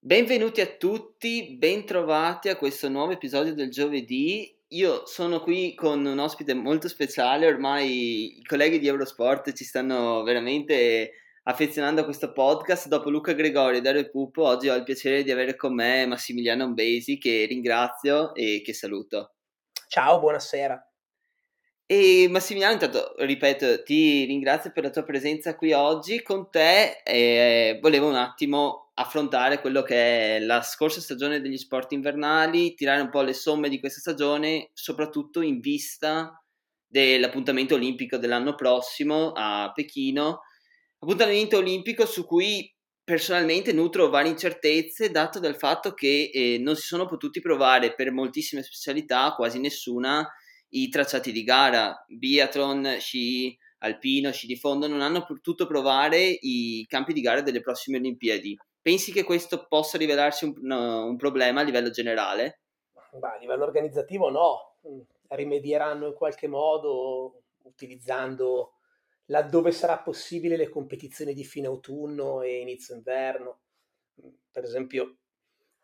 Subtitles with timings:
[0.00, 4.50] Benvenuti a tutti, bentrovati a questo nuovo episodio del giovedì.
[4.68, 10.22] Io sono qui con un ospite molto speciale, ormai i colleghi di Eurosport ci stanno
[10.22, 12.88] veramente affezionando a questo podcast.
[12.88, 16.68] Dopo Luca Gregori e Dario Pupo, oggi ho il piacere di avere con me Massimiliano
[16.68, 19.34] Mbesi, che ringrazio e che saluto.
[19.88, 20.90] Ciao, buonasera.
[21.86, 27.00] E Massimiliano, intanto, ripeto, ti ringrazio per la tua presenza qui oggi con te.
[27.04, 33.02] E volevo un attimo affrontare quello che è la scorsa stagione degli sport invernali, tirare
[33.02, 36.42] un po' le somme di questa stagione, soprattutto in vista
[36.88, 40.40] dell'appuntamento olimpico dell'anno prossimo a Pechino.
[41.06, 42.68] Appuntamento olimpico su cui
[43.04, 48.10] personalmente nutro varie incertezze, dato dal fatto che eh, non si sono potuti provare per
[48.10, 50.28] moltissime specialità, quasi nessuna,
[50.70, 52.04] i tracciati di gara.
[52.08, 57.60] Biathlon, sci alpino, sci di fondo non hanno potuto provare i campi di gara delle
[57.60, 58.58] prossime Olimpiadi.
[58.82, 62.62] Pensi che questo possa rivelarsi un, un problema a livello generale?
[63.12, 68.75] Bah, a livello organizzativo no, mm, rimedieranno in qualche modo utilizzando
[69.26, 73.60] laddove sarà possibile le competizioni di fine autunno e inizio inverno.
[74.22, 75.18] Mm, per esempio,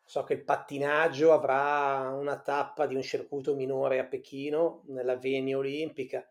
[0.05, 5.57] so che il pattinaggio avrà una tappa di un circuito minore a Pechino nella venia
[5.57, 6.27] olimpica.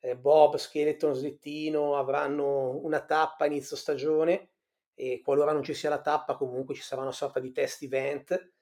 [0.00, 4.50] Eh, Bob, Skeleton, Slittino avranno una tappa a inizio stagione
[4.94, 8.52] e qualora non ci sia la tappa comunque ci sarà una sorta di test event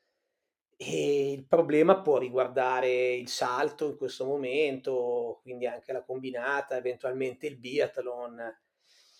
[0.76, 7.46] e il problema può riguardare il salto in questo momento, quindi anche la combinata, eventualmente
[7.46, 8.34] il biathlon,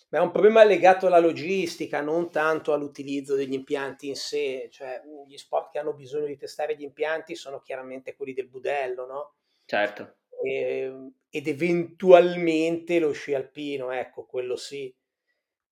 [0.09, 5.01] ma è un problema legato alla logistica, non tanto all'utilizzo degli impianti in sé, cioè
[5.27, 9.33] gli sport che hanno bisogno di testare gli impianti sono chiaramente quelli del budello, no?
[9.65, 10.15] Certo.
[10.43, 14.93] E, ehm, ed eventualmente lo sci alpino, ecco, quello sì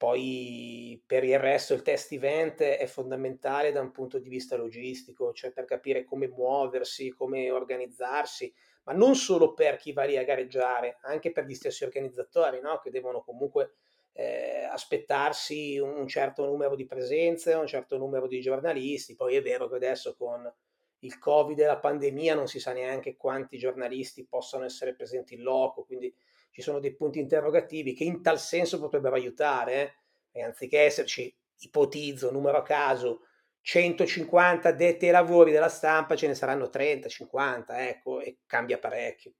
[0.06, 5.34] poi per il resto il test event è fondamentale da un punto di vista logistico,
[5.34, 10.24] cioè per capire come muoversi, come organizzarsi, ma non solo per chi va lì a
[10.24, 12.78] gareggiare, anche per gli stessi organizzatori, no?
[12.78, 13.78] che devono comunque
[14.14, 19.16] eh, aspettarsi un certo numero di presenze, un certo numero di giornalisti.
[19.16, 20.54] Poi è vero che adesso con
[21.00, 25.42] il Covid e la pandemia non si sa neanche quanti giornalisti possano essere presenti in
[25.42, 26.14] loco, quindi
[26.56, 29.98] ci sono dei punti interrogativi che in tal senso potrebbero aiutare,
[30.32, 30.42] eh?
[30.42, 33.24] anziché esserci, ipotizzo, numero a caso,
[33.60, 39.34] 150 detti ai lavori della stampa, ce ne saranno 30, 50, ecco, e cambia parecchio.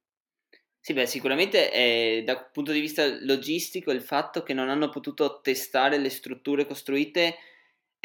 [0.78, 5.40] Sì, beh, sicuramente eh, dal punto di vista logistico il fatto che non hanno potuto
[5.40, 7.36] testare le strutture costruite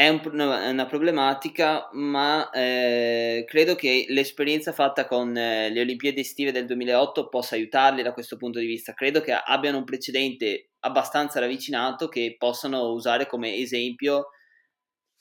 [0.00, 6.52] è un, una problematica, ma eh, credo che l'esperienza fatta con eh, le Olimpiadi estive
[6.52, 8.94] del 2008 possa aiutarli da questo punto di vista.
[8.94, 14.28] Credo che abbiano un precedente abbastanza ravvicinato che possano usare come esempio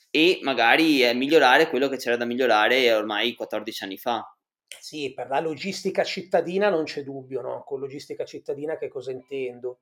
[0.08, 4.34] e magari eh, migliorare quello che c'era da migliorare ormai 14 anni fa.
[4.80, 7.64] Sì, per la logistica cittadina non c'è dubbio, no?
[7.66, 9.80] Con logistica cittadina che cosa intendo?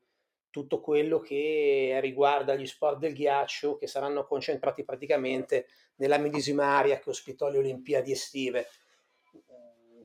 [0.51, 5.67] Tutto quello che riguarda gli sport del ghiaccio che saranno concentrati praticamente
[5.97, 8.67] nella medesima area che ospitò le Olimpiadi estive.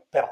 [0.09, 0.30] Però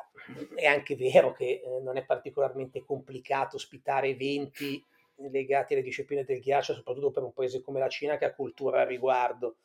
[0.56, 4.84] è anche vero che eh, non è particolarmente complicato ospitare eventi
[5.16, 8.82] legati alle discipline del ghiaccio, soprattutto per un paese come la Cina che ha cultura
[8.82, 9.58] al riguardo.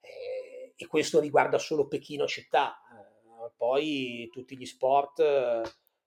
[0.00, 2.80] Eh, e questo riguarda solo Pechino città.
[2.90, 5.20] Eh, poi tutti gli sport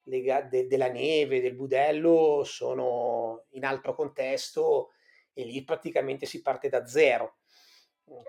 [0.03, 4.91] de, della neve, del budello sono in altro contesto
[5.33, 7.37] e lì praticamente si parte da zero.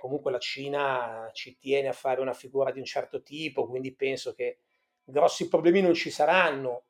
[0.00, 4.32] Comunque la Cina ci tiene a fare una figura di un certo tipo, quindi penso
[4.32, 4.60] che
[5.02, 6.84] grossi problemi non ci saranno,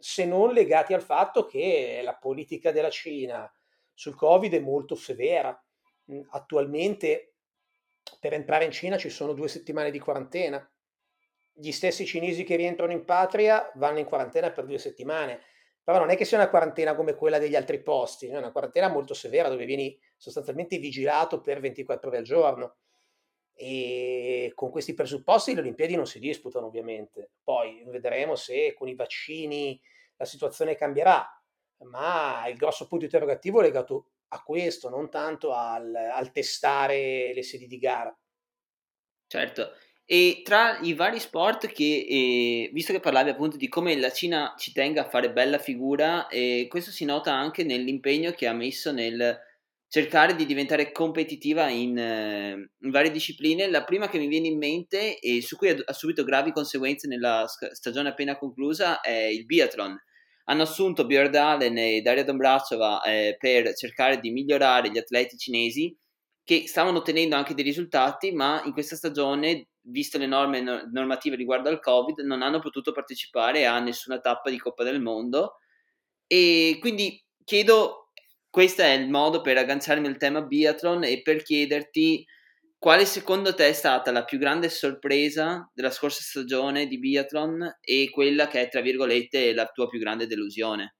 [0.00, 3.52] se non legati al fatto che la politica della Cina
[3.92, 5.62] sul Covid è molto severa.
[6.30, 7.34] Attualmente
[8.18, 10.66] per entrare in Cina ci sono due settimane di quarantena
[11.60, 15.40] gli stessi cinesi che rientrano in patria vanno in quarantena per due settimane.
[15.82, 18.88] Però non è che sia una quarantena come quella degli altri posti, è una quarantena
[18.88, 22.76] molto severa dove vieni sostanzialmente vigilato per 24 ore al giorno.
[23.54, 27.30] E con questi presupposti le Olimpiadi non si disputano ovviamente.
[27.42, 29.80] Poi vedremo se con i vaccini
[30.16, 31.26] la situazione cambierà,
[31.84, 37.42] ma il grosso punto interrogativo è legato a questo, non tanto al, al testare le
[37.42, 38.16] sedi di gara.
[39.26, 39.72] Certo,
[40.10, 44.54] e tra i vari sport che, eh, visto che parlavi appunto di come la Cina
[44.56, 48.90] ci tenga a fare bella figura, eh, questo si nota anche nell'impegno che ha messo
[48.90, 49.38] nel
[49.86, 53.68] cercare di diventare competitiva in, eh, in, varie discipline.
[53.68, 57.44] La prima che mi viene in mente e su cui ha, subito gravi conseguenze nella
[57.46, 59.94] stagione appena conclusa è il biathlon.
[60.44, 65.94] Hanno assunto Björn Allen e Daria Dombracova eh, per cercare di migliorare gli atleti cinesi
[66.48, 71.68] che stavano ottenendo anche dei risultati, ma in questa stagione, visto le norme normative riguardo
[71.68, 75.56] al Covid, non hanno potuto partecipare a nessuna tappa di Coppa del Mondo.
[76.26, 78.10] E quindi chiedo
[78.50, 82.24] questo è il modo per agganciarmi al tema biathlon e per chiederti
[82.78, 88.10] quale secondo te è stata la più grande sorpresa della scorsa stagione di biathlon e
[88.10, 90.96] quella che è, tra virgolette, la tua più grande delusione?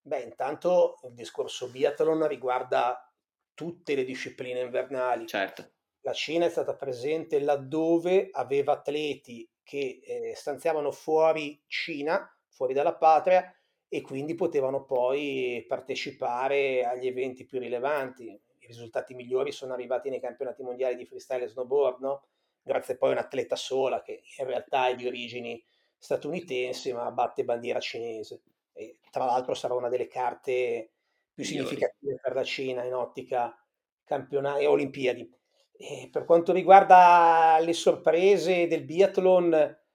[0.00, 3.06] Beh, intanto il discorso biathlon riguarda
[3.52, 5.26] tutte le discipline invernali.
[5.26, 5.73] Certo.
[6.06, 12.94] La Cina è stata presente laddove aveva atleti che eh, stanziavano fuori Cina, fuori dalla
[12.94, 13.50] patria,
[13.88, 18.24] e quindi potevano poi partecipare agli eventi più rilevanti.
[18.24, 22.26] I risultati migliori sono arrivati nei campionati mondiali di freestyle e snowboard, no?
[22.60, 25.62] grazie poi a un'atleta sola che in realtà è di origini
[25.96, 28.42] statunitensi ma batte bandiera cinese.
[28.74, 30.90] E tra l'altro sarà una delle carte
[31.32, 33.56] più significative per la Cina in ottica
[34.04, 35.42] campionati e olimpiadi.
[35.76, 39.50] E per quanto riguarda le sorprese del biathlon,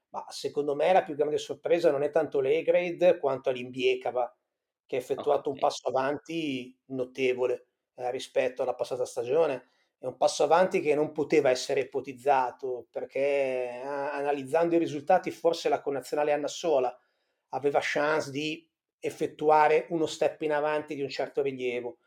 [0.10, 4.36] ma secondo me la più grande sorpresa non è tanto l'Egrade quanto l'Imbiekava,
[4.86, 5.54] che ha effettuato okay.
[5.54, 9.70] un passo avanti notevole eh, rispetto alla passata stagione.
[9.98, 15.70] È un passo avanti che non poteva essere ipotizzato perché a- analizzando i risultati forse
[15.70, 16.98] la connazionale Anna Sola
[17.50, 18.68] aveva chance di
[19.00, 22.00] effettuare uno step in avanti di un certo rilievo.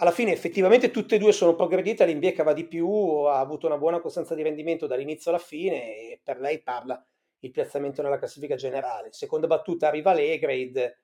[0.00, 3.78] Alla fine effettivamente tutte e due sono progredite, l'Imbieka va di più, ha avuto una
[3.78, 7.04] buona costanza di rendimento dall'inizio alla fine e per lei parla
[7.40, 9.12] il piazzamento nella classifica generale.
[9.12, 11.00] Seconda battuta arriva l'Egrade,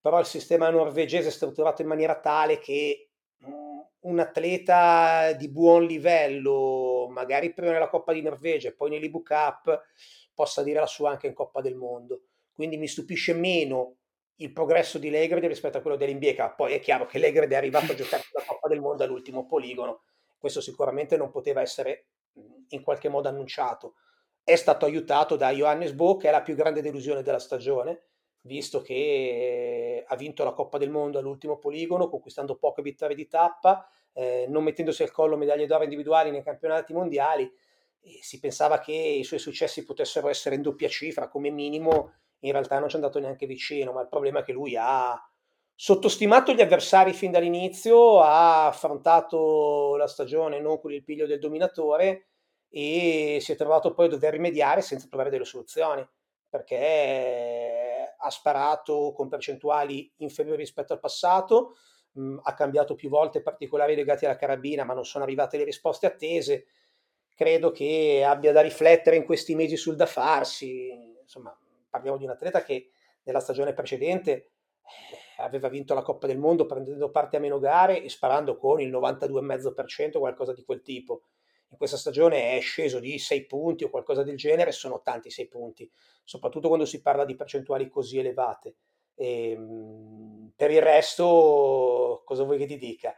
[0.00, 3.10] però il sistema norvegese è strutturato in maniera tale che
[3.44, 9.24] mm, un atleta di buon livello, magari prima nella Coppa di Norvegia e poi nell'Ibu
[9.24, 9.86] Cup,
[10.32, 12.22] possa dire la sua anche in Coppa del Mondo.
[12.52, 13.96] Quindi mi stupisce meno
[14.40, 16.50] il progresso di Legrede rispetto a quello dell'Imbieca.
[16.50, 20.02] Poi è chiaro che Legrede è arrivato a giocare la Coppa del Mondo all'ultimo poligono.
[20.38, 22.06] Questo sicuramente non poteva essere
[22.68, 23.94] in qualche modo annunciato
[24.50, 28.02] è stato aiutato da Johannes Bo, che è la più grande delusione della stagione,
[28.42, 33.88] visto che ha vinto la Coppa del Mondo all'ultimo poligono, conquistando poche vittorie di tappa,
[34.12, 37.50] eh, non mettendosi al collo medaglie d'oro individuali nei campionati mondiali.
[38.02, 42.52] E si pensava che i suoi successi potessero essere in doppia cifra come minimo, in
[42.52, 45.20] realtà non ci è andato neanche vicino, ma il problema è che lui ha
[45.74, 52.26] sottostimato gli avversari fin dall'inizio, ha affrontato la stagione non con il piglio del dominatore
[52.68, 56.06] e si è trovato poi a dover rimediare senza trovare delle soluzioni
[56.50, 61.76] perché ha sparato con percentuali inferiori rispetto al passato,
[62.12, 66.06] mh, ha cambiato più volte particolari legati alla carabina, ma non sono arrivate le risposte
[66.06, 66.66] attese.
[67.34, 70.90] Credo che abbia da riflettere in questi mesi sul da farsi.
[71.22, 71.56] Insomma,
[71.90, 72.90] parliamo di un atleta che
[73.24, 78.02] nella stagione precedente eh, aveva vinto la Coppa del Mondo prendendo parte a meno gare
[78.02, 81.24] e sparando con il 92,5%, qualcosa di quel tipo
[81.70, 85.48] in questa stagione è sceso di 6 punti o qualcosa del genere, sono tanti 6
[85.48, 85.90] punti,
[86.24, 88.76] soprattutto quando si parla di percentuali così elevate.
[89.14, 93.14] E, ehm, per il resto, cosa vuoi che ti dica?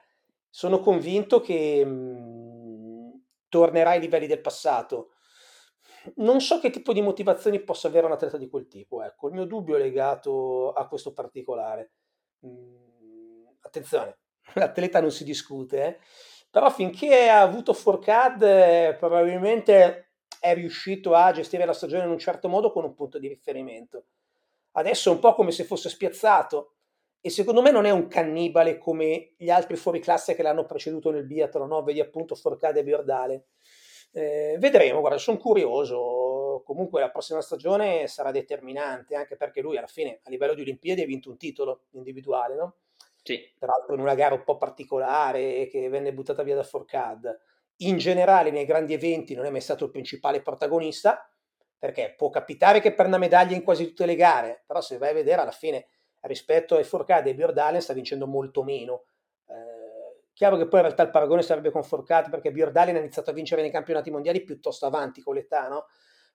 [0.51, 5.13] Sono convinto che mh, tornerà ai livelli del passato.
[6.17, 9.03] Non so che tipo di motivazioni possa avere un atleta di quel tipo.
[9.03, 11.93] Ecco, il mio dubbio è legato a questo particolare.
[12.41, 12.83] Mh,
[13.61, 14.19] attenzione,
[14.55, 15.99] l'atleta non si discute, eh?
[16.51, 22.49] però finché ha avuto Fourcade probabilmente è riuscito a gestire la stagione in un certo
[22.49, 24.07] modo con un punto di riferimento.
[24.73, 26.75] Adesso è un po' come se fosse spiazzato
[27.21, 31.11] e secondo me non è un cannibale come gli altri fuori classe che l'hanno preceduto
[31.13, 31.83] nel biathlon, no?
[31.85, 33.47] vedi appunto Forcade e Biordale.
[34.13, 36.63] Eh, vedremo, guarda, sono curioso.
[36.65, 41.03] Comunque la prossima stagione sarà determinante, anche perché lui alla fine a livello di Olimpiadi
[41.03, 42.77] ha vinto un titolo individuale, no?
[43.23, 43.41] Sì.
[43.59, 47.41] Peraltro in una gara un po' particolare che venne buttata via da Forcad.
[47.79, 51.29] In generale nei grandi eventi non è mai stato il principale protagonista,
[51.79, 55.11] perché può capitare che per una medaglia in quasi tutte le gare, però se vai
[55.11, 55.87] a vedere alla fine
[56.21, 59.05] rispetto ai Forcade e Biordalen sta vincendo molto meno.
[60.35, 63.35] Chiaro che poi in realtà il paragone sarebbe con Forcade perché Biordalen ha iniziato a
[63.35, 65.87] vincere nei campionati mondiali piuttosto avanti con l'età, no?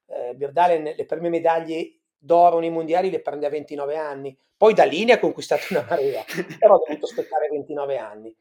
[0.06, 4.84] Eh, Biordalen le prime medaglie d'oro nei mondiali le prende a 29 anni, poi da
[4.84, 6.24] lì ne ha conquistato una marea,
[6.60, 8.36] però ha dovuto aspettare 29 anni.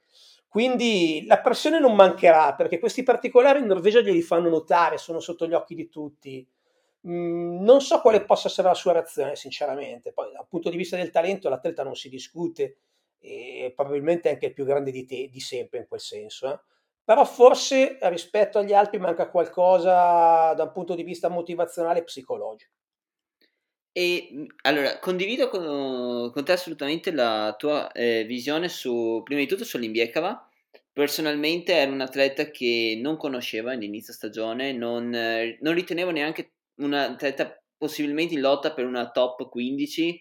[0.48, 5.46] Quindi la pressione non mancherà perché questi particolari in Norvegia glieli fanno notare, sono sotto
[5.46, 6.48] gli occhi di tutti.
[7.06, 10.12] Mm, non so quale possa essere la sua reazione, sinceramente.
[10.12, 12.78] Poi, dal punto di vista del talento, l'atleta non si discute.
[13.18, 16.52] E probabilmente anche il più grande di, te, di sempre in quel senso.
[16.52, 16.58] Eh.
[17.04, 22.72] Però forse rispetto agli altri manca qualcosa da un punto di vista motivazionale e psicologico.
[23.92, 29.46] E mhmm, allora, condivido con, con te assolutamente la tua eh, visione su, prima di
[29.46, 30.50] tutto sull'Imbiekava.
[30.92, 36.92] Personalmente era un atleta che non conoscevo all'inizio stagione, non, eh, non ritenevo neanche un
[36.92, 40.20] atleta possibilmente in lotta per una top 15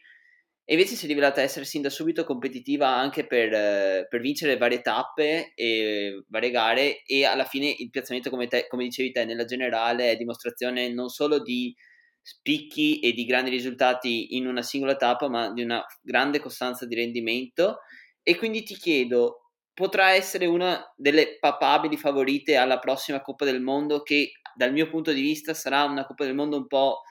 [0.67, 4.57] e invece si è rivelata essere sin da subito competitiva anche per, eh, per, vincere
[4.57, 9.25] varie tappe e varie gare e alla fine il piazzamento come, te, come dicevi te
[9.25, 11.73] nella generale è dimostrazione non solo di
[12.19, 16.95] spicchi e di grandi risultati in una singola tappa ma di una grande costanza di
[16.95, 17.81] rendimento.
[18.23, 24.01] E quindi ti chiedo potrà essere una delle papabili favorite alla prossima Coppa del Mondo
[24.01, 27.01] che dal mio punto di vista sarà una Coppa del Mondo un po'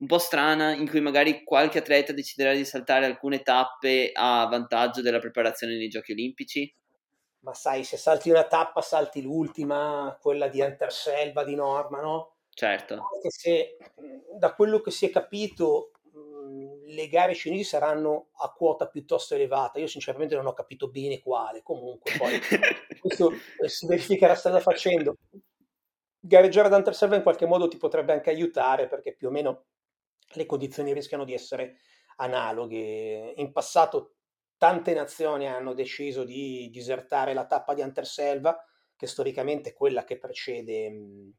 [0.00, 5.02] un po' strana in cui magari qualche atleta deciderà di saltare alcune tappe a vantaggio
[5.02, 6.74] della preparazione nei giochi olimpici?
[7.40, 12.36] Ma sai, se salti una tappa, salti l'ultima, quella di Anterselva di norma, no?
[12.50, 12.94] Certo.
[12.94, 13.76] Anche se
[14.38, 15.92] da quello che si è capito
[16.90, 19.78] le gare cinesi saranno a quota piuttosto elevata.
[19.78, 22.38] Io sinceramente non ho capito bene quale, comunque poi
[23.00, 23.32] questo
[23.66, 25.16] si verificherà strada facendo.
[26.18, 29.64] Gareggiare ad Anterselva in qualche modo ti potrebbe anche aiutare perché più o meno
[30.32, 31.78] le condizioni rischiano di essere
[32.16, 33.34] analoghe.
[33.36, 34.14] In passato
[34.56, 38.62] tante nazioni hanno deciso di disertare la tappa di Anterselva,
[38.94, 41.32] che storicamente è quella che precede mh,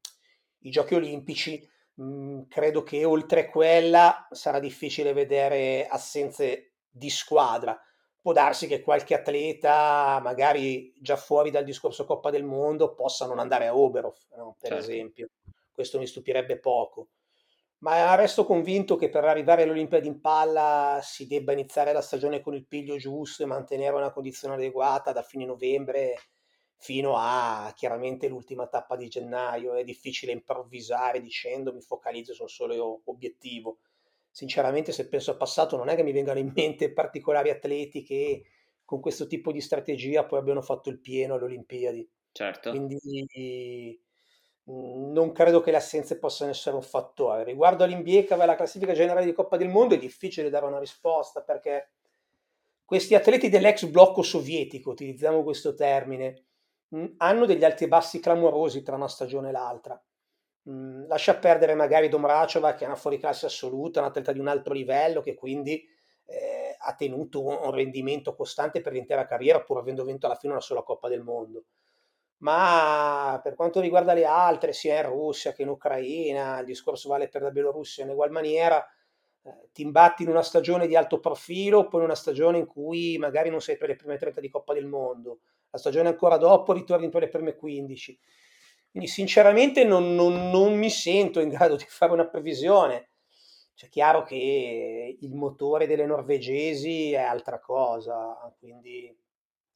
[0.60, 1.69] i giochi olimpici.
[1.93, 7.79] Mh, credo che oltre quella sarà difficile vedere assenze di squadra.
[8.19, 13.39] Può darsi che qualche atleta, magari già fuori dal discorso Coppa del Mondo, possa non
[13.39, 14.55] andare a Oberhof, no?
[14.60, 14.83] per certo.
[14.83, 15.29] esempio.
[15.71, 17.10] Questo mi stupirebbe poco
[17.81, 22.39] ma resto convinto che per arrivare alle Olimpiadi in palla si debba iniziare la stagione
[22.41, 26.15] con il piglio giusto e mantenere una condizione adeguata da fine novembre
[26.77, 29.73] fino a chiaramente l'ultima tappa di gennaio.
[29.73, 33.79] È difficile improvvisare dicendo mi focalizzo sul solo obiettivo.
[34.29, 38.43] Sinceramente, se penso al passato, non è che mi vengano in mente particolari atleti che
[38.85, 42.09] con questo tipo di strategia poi abbiano fatto il pieno alle Olimpiadi.
[42.31, 42.69] Certo.
[42.69, 44.00] Quindi
[44.65, 47.43] non credo che le assenze possano essere un fattore.
[47.43, 51.41] Riguardo all'Imbiekava e alla classifica generale di Coppa del Mondo è difficile dare una risposta
[51.41, 51.93] perché
[52.85, 56.45] questi atleti dell'ex blocco sovietico, utilizziamo questo termine,
[56.89, 60.01] mhmm, hanno degli alti e bassi clamorosi tra una stagione e l'altra.
[60.63, 64.73] Mhmm, lascia perdere magari Domrachova che è una fuoriclasse assoluta, un atleta di un altro
[64.73, 65.83] livello che quindi
[66.25, 70.61] eh, ha tenuto un rendimento costante per l'intera carriera pur avendo vinto alla fine una
[70.61, 71.65] sola Coppa del Mondo
[72.41, 77.27] ma per quanto riguarda le altre, sia in Russia che in Ucraina, il discorso vale
[77.27, 78.83] per la Bielorussia in ugual maniera,
[79.43, 83.17] eh, ti imbatti in una stagione di alto profilo, poi in una stagione in cui
[83.17, 86.74] magari non sei per le prime 30 di Coppa del Mondo, la stagione ancora dopo
[86.74, 88.19] ritorni per le prime 15.
[88.89, 93.10] Quindi sinceramente non, non, non mi sento in grado di fare una previsione.
[93.75, 99.15] C'è chiaro che il motore delle norvegesi è altra cosa, quindi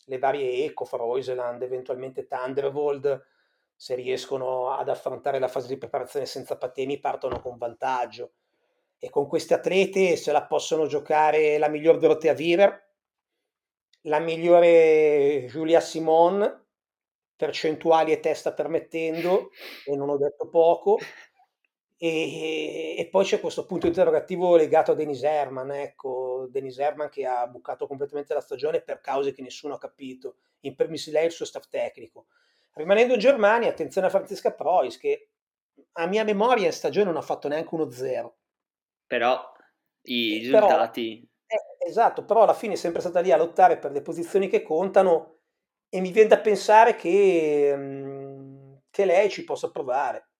[0.06, 3.26] le varie Eco, Freuseland, eventualmente Thunderbolt,
[3.76, 8.34] se riescono ad affrontare la fase di preparazione senza patemi, partono con vantaggio.
[8.98, 12.84] E con queste atlete se la possono giocare la miglior Dorothea Viver,
[14.02, 16.66] la migliore Giulia Simon,
[17.36, 19.50] percentuali e testa permettendo,
[19.86, 20.98] e non ho detto poco,
[21.98, 27.26] e, e, poi c'è questo punto interrogativo legato a Denis Herman, ecco, Denis Herman che
[27.26, 31.28] ha bucato completamente la stagione per cause che nessuno ha capito, in primis lei e
[31.28, 32.28] il suo staff tecnico.
[32.74, 35.30] Rimanendo in Germania, attenzione a Francesca Preuss che
[35.94, 38.40] a mia memoria in stagione non ha fatto neanche uno zero.
[39.08, 39.54] Però
[40.04, 41.26] i risultati...
[41.46, 44.50] Però, eh, esatto, però alla fine è sempre stata lì a lottare per le posizioni
[44.50, 45.38] che contano
[45.88, 50.32] e mi viene da pensare che, mm, che lei ci possa provare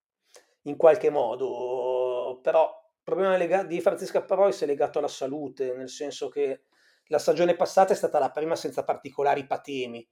[0.66, 6.28] in qualche modo, però il problema di Francesca Parois è legato alla salute, nel senso
[6.28, 6.62] che
[7.06, 10.06] la stagione passata è stata la prima senza particolari patemi,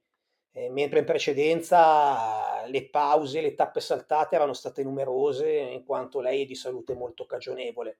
[0.53, 6.43] eh, mentre in precedenza le pause, le tappe saltate erano state numerose in quanto lei
[6.43, 7.99] è di salute molto cagionevole.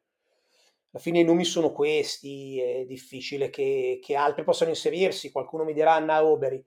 [0.92, 5.74] Alla fine i nomi sono questi, è difficile che, che altri possano inserirsi, qualcuno mi
[5.74, 6.66] dirà Anna Oberi.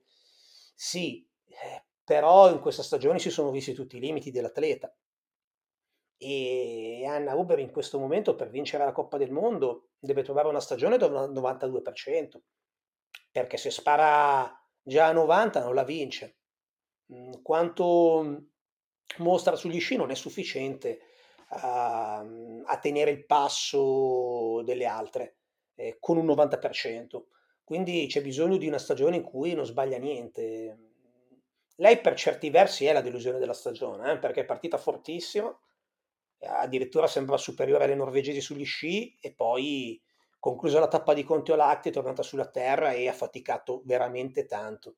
[0.75, 4.93] Sì, eh, però in questa stagione si sono visti tutti i limiti dell'atleta
[6.21, 10.59] e Anna Uber in questo momento per vincere la Coppa del Mondo deve trovare una
[10.59, 12.41] stagione del 92%,
[13.31, 16.35] perché se spara già a 90 non la vince.
[17.05, 18.47] Mhmm, quanto
[19.19, 20.99] mostra sugli sci non è sufficiente
[21.51, 25.37] a, a tenere il passo delle altre
[25.75, 27.23] eh, con un 90%.
[27.63, 30.77] quindi c'è bisogno di una stagione in cui non sbaglia niente.
[31.77, 35.61] Lei per certi versi è la delusione della stagione, eh, perché è partita fortissimo,
[36.41, 40.01] addirittura sembrava superiore alle norvegesi sugli sci e poi
[40.39, 44.95] conclusa la tappa di Conte Olatti è tornata sulla terra e ha faticato veramente tanto.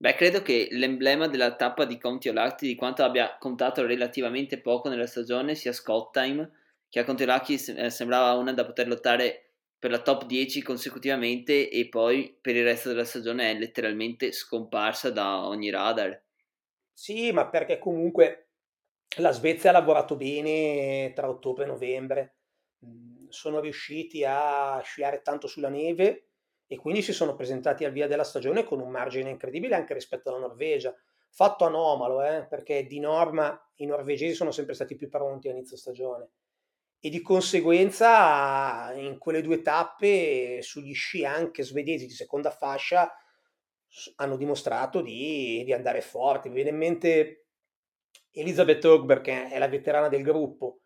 [0.00, 4.88] Beh, credo che l'emblema della tappa di Conti Olatti, di quanto abbia contato relativamente poco
[4.88, 6.48] nella stagione, sia Scott Time,
[6.88, 11.68] che a Conti Olatti eh, sembrava una da poter lottare per la top 10 consecutivamente
[11.68, 16.20] e poi per il resto della stagione è letteralmente scomparsa da ogni radar.
[16.92, 18.47] Sì, ma perché comunque
[19.16, 22.36] la Svezia ha lavorato bene tra ottobre e novembre,
[22.80, 26.28] mhmm, sono riusciti a sciare tanto sulla neve
[26.66, 30.28] e quindi si sono presentati al via della stagione con un margine incredibile anche rispetto
[30.28, 30.94] alla Norvegia.
[31.30, 35.76] Fatto anomalo, eh, perché di norma i norvegesi sono sempre stati più pronti a inizio
[35.76, 36.30] stagione
[37.00, 43.12] e di conseguenza in quelle due tappe sugli sci anche svedesi di seconda fascia
[44.16, 46.48] hanno dimostrato di, di andare forti.
[46.48, 47.47] Mi viene in mente
[48.40, 50.80] Elizabeth Ogberg, che è la veterana del gruppo,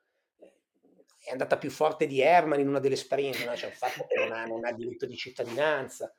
[1.24, 3.54] è andata più forte di Herman in una delle sprint, no?
[3.54, 6.12] cioè il fatto che non ha, non ha diritto di cittadinanza.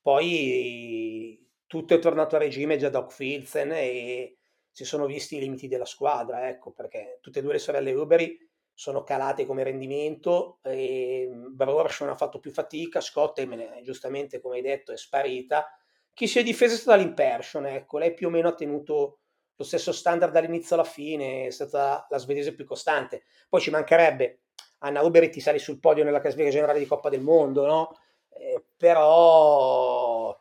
[0.00, 4.36] Poi tutto è tornato a regime già Doc Filzen e
[4.70, 8.50] si sono visti i limiti della squadra, ecco, perché tutte e due le sorelle Uberi
[8.74, 13.42] sono calate come rendimento, e Brorson ha fatto più fatica, Scott
[13.82, 15.66] giustamente come hai detto è sparita,
[16.12, 19.20] chi si è difesa è stata l'Impersion, ecco, lei più o meno ha tenuto
[19.62, 23.22] lo stesso standard dall'inizio alla fine, è stata la svedese più costante.
[23.48, 24.40] Poi ci mancherebbe
[24.78, 27.98] Anna Uberi ti sali sul podio nella classifica generale di Coppa del Mondo, no?
[28.30, 30.38] Eh, però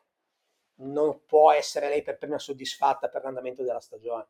[0.76, 4.28] non può essere lei per prima soddisfatta per l'andamento della stagione.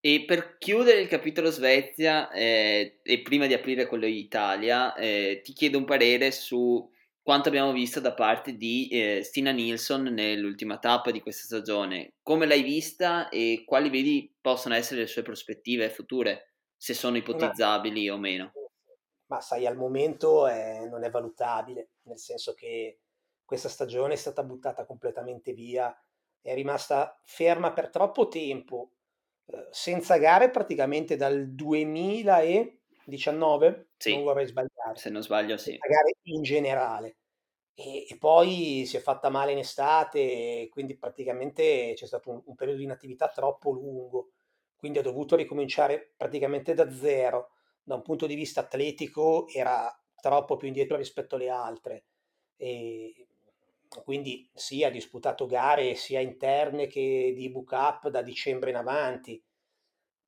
[0.00, 5.52] E per chiudere il capitolo Svezia eh, e prima di aprire quello Italia, eh, ti
[5.52, 6.90] chiedo un parere su
[7.24, 12.16] quanto abbiamo visto da parte di eh, Stina Nilsson nell'ultima tappa di questa stagione.
[12.22, 18.08] Come l'hai vista e quali vedi possono essere le sue prospettive future, se sono ipotizzabili
[18.08, 18.52] ma, o meno?
[19.28, 23.00] Ma sai, al momento è, non è valutabile, nel senso che
[23.42, 25.98] questa stagione è stata buttata completamente via,
[26.42, 28.90] è rimasta ferma per troppo tempo
[29.46, 31.54] eh, senza gare praticamente dal
[33.04, 34.96] 2019, sì, non vorrei sbagliare.
[34.96, 35.76] Se non sbaglio, sì.
[35.76, 37.16] Gare in generale.
[37.74, 42.54] E, e, poi si è fatta male in estate, quindi praticamente c'è stato un, un
[42.54, 44.30] periodo di inattività troppo lungo,
[44.76, 47.50] quindi ha dovuto ricominciare praticamente da zero.
[47.82, 52.04] Da un punto di vista atletico era troppo più indietro rispetto alle altre.
[52.56, 53.26] E,
[54.04, 59.42] quindi sì, ha disputato gare sia interne che di book up da dicembre in avanti,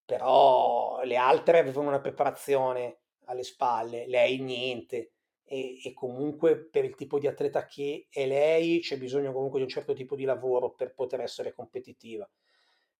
[0.07, 5.12] però le altre avevano una preparazione alle spalle, lei niente.
[5.49, 9.64] E, e, comunque per il tipo di atleta che è lei c'è bisogno comunque di
[9.64, 12.29] un certo tipo di lavoro per poter essere competitiva.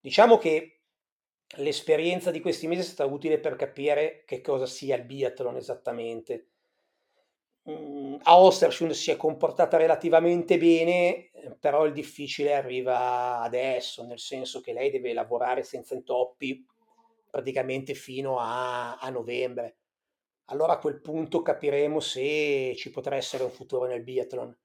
[0.01, 0.81] Diciamo che
[1.57, 6.49] l'esperienza di questi mesi è stata utile per capire che cosa sia il biathlon esattamente
[7.67, 14.61] Mhmm, a Ostersund si è comportata relativamente bene, però il difficile arriva adesso, nel senso
[14.61, 16.65] che lei deve lavorare senza intoppi
[17.31, 19.79] praticamente fino a, a novembre.
[20.47, 24.57] Allora a quel punto capiremo se ci potrà essere un futuro nel biathlon.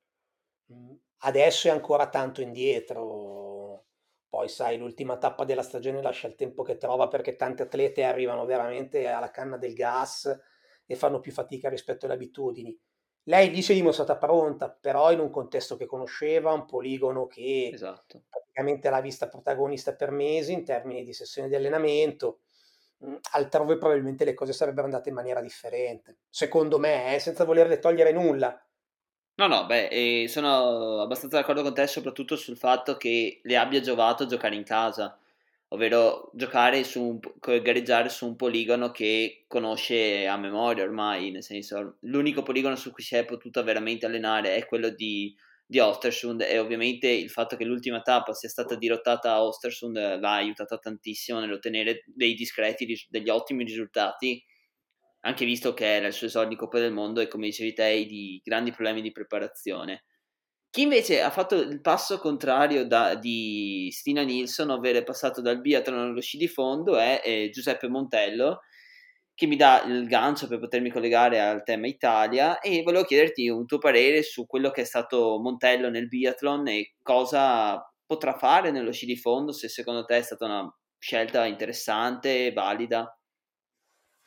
[0.68, 3.86] Mhmm, adesso è ancora tanto indietro,
[4.30, 8.46] poi sai, l'ultima tappa della stagione lascia il tempo che trova perché tante atlete arrivano
[8.46, 10.40] veramente alla canna del gas
[10.86, 12.80] e fanno più fatica rispetto alle abitudini
[13.26, 17.70] lei lì si è dimostrata pronta, però in un contesto che conosceva, un poligono che
[17.72, 18.24] esatto.
[18.28, 22.40] praticamente l'ha vista protagonista per mesi in termini di sessioni di allenamento.
[23.06, 27.80] Mm, altrove probabilmente le cose sarebbero andate in maniera differente, secondo me, eh, senza volerle
[27.80, 28.64] togliere nulla.
[29.38, 34.26] No, no, beh, sono abbastanza d'accordo con te soprattutto sul fatto che le abbia giovato
[34.28, 35.18] giocare in casa
[35.70, 37.20] ovvero giocare su un,
[37.62, 43.04] gareggiare su un poligono che conosce a memoria ormai, nel senso l'unico poligono su cui
[43.04, 45.36] si è potuta veramente allenare è quello di,
[45.72, 50.34] di Ostersund e ovviamente il fatto che l'ultima tappa sia stata dirottata a Ostersund l'ha
[50.34, 54.44] aiutata tantissimo nell'ottenere dei discreti, degli ottimi risultati,
[55.22, 58.06] anche visto che era il suo esordio in Coppa del Mondo e come dicevi te
[58.06, 60.04] di grandi problemi di preparazione.
[60.70, 65.62] Chi invece ha fatto il passo contrario da, di Stina Nilsson, ovvero è passato dal
[65.62, 68.60] biathlon allo sci di fondo, è, è Giuseppe Montello,
[69.34, 73.66] che mi dà il gancio per potermi collegare al tema Italia e volevo chiederti un
[73.66, 78.92] tuo parere su quello che è stato Montello nel biathlon e cosa potrà fare nello
[78.92, 83.18] sci di fondo, se secondo te è stata una scelta interessante, valida.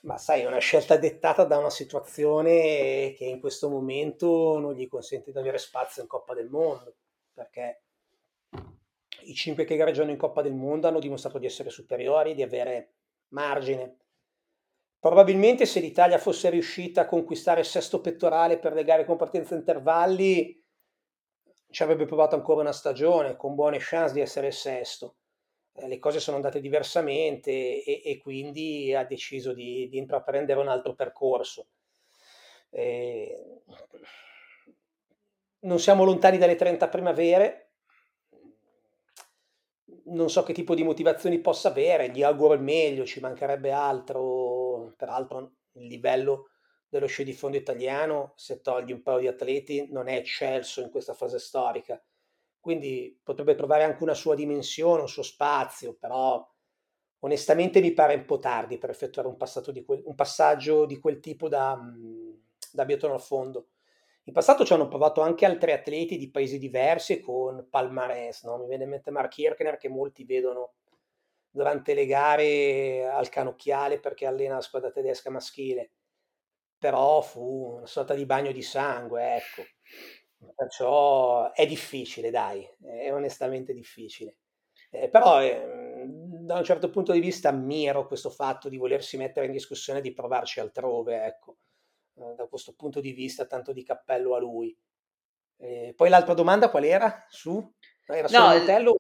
[0.03, 4.89] Ma sai, è una scelta dettata da una situazione che in questo momento non gli
[4.89, 6.95] consente di avere spazio in Coppa del Mondo,
[7.33, 7.83] perché
[9.23, 12.93] i cinque che gareggiano in Coppa del Mondo hanno dimostrato di essere superiori, di avere
[13.29, 13.97] margine.
[15.05, 19.55] Probabilmente se l'Italia fosse riuscita a conquistare il sesto pettorale per le gare con partenza
[19.55, 20.65] intervalli,
[21.69, 25.17] ci avrebbe provato ancora una stagione con buone chance di essere il sesto.
[25.75, 30.69] Eh, le cose sono andate diversamente e, e quindi ha deciso di, di, intraprendere un
[30.69, 31.67] altro percorso.
[32.71, 33.61] Eh,
[35.65, 37.73] non siamo lontani dalle 30 primavere,
[40.07, 44.64] non so che tipo di motivazioni possa avere, gli auguro il meglio, ci mancherebbe altro,
[44.93, 46.51] peraltro il livello
[46.89, 50.91] dello sci di fondo italiano, se togli un paio di atleti, non è eccelso in
[50.91, 52.01] questa fase storica
[52.65, 56.51] quindi potrebbe trovare anche una sua dimensione, un suo spazio, però
[57.19, 59.37] onestamente mi pare un po' tardi per effettuare un,
[59.71, 61.79] di quel, un passaggio di quel tipo da,
[62.73, 63.67] da biathlon al fondo.
[64.23, 68.57] In passato ci hanno provato anche altri atleti di paesi diversi con palmarès, no?
[68.57, 70.77] mi viene in mente Mark Kirchner che molti vedono
[71.55, 75.93] durante le gare al canocchiale perché allena la squadra tedesca maschile,
[76.77, 79.63] però fu una sorta di bagno di sangue, ecco.
[80.53, 84.39] Perciò è difficile, dai, è onestamente difficile.
[84.91, 89.47] Eh, però eh, da un certo punto di vista ammiro questo fatto di volersi mettere
[89.47, 91.59] in discussione e di provarci altrove, ecco.
[92.17, 94.77] Eh, da questo punto di vista tanto di cappello a lui.
[95.95, 97.25] poi l'altra domanda qual era?
[97.29, 97.73] Su?
[98.07, 98.97] Era no, Montello?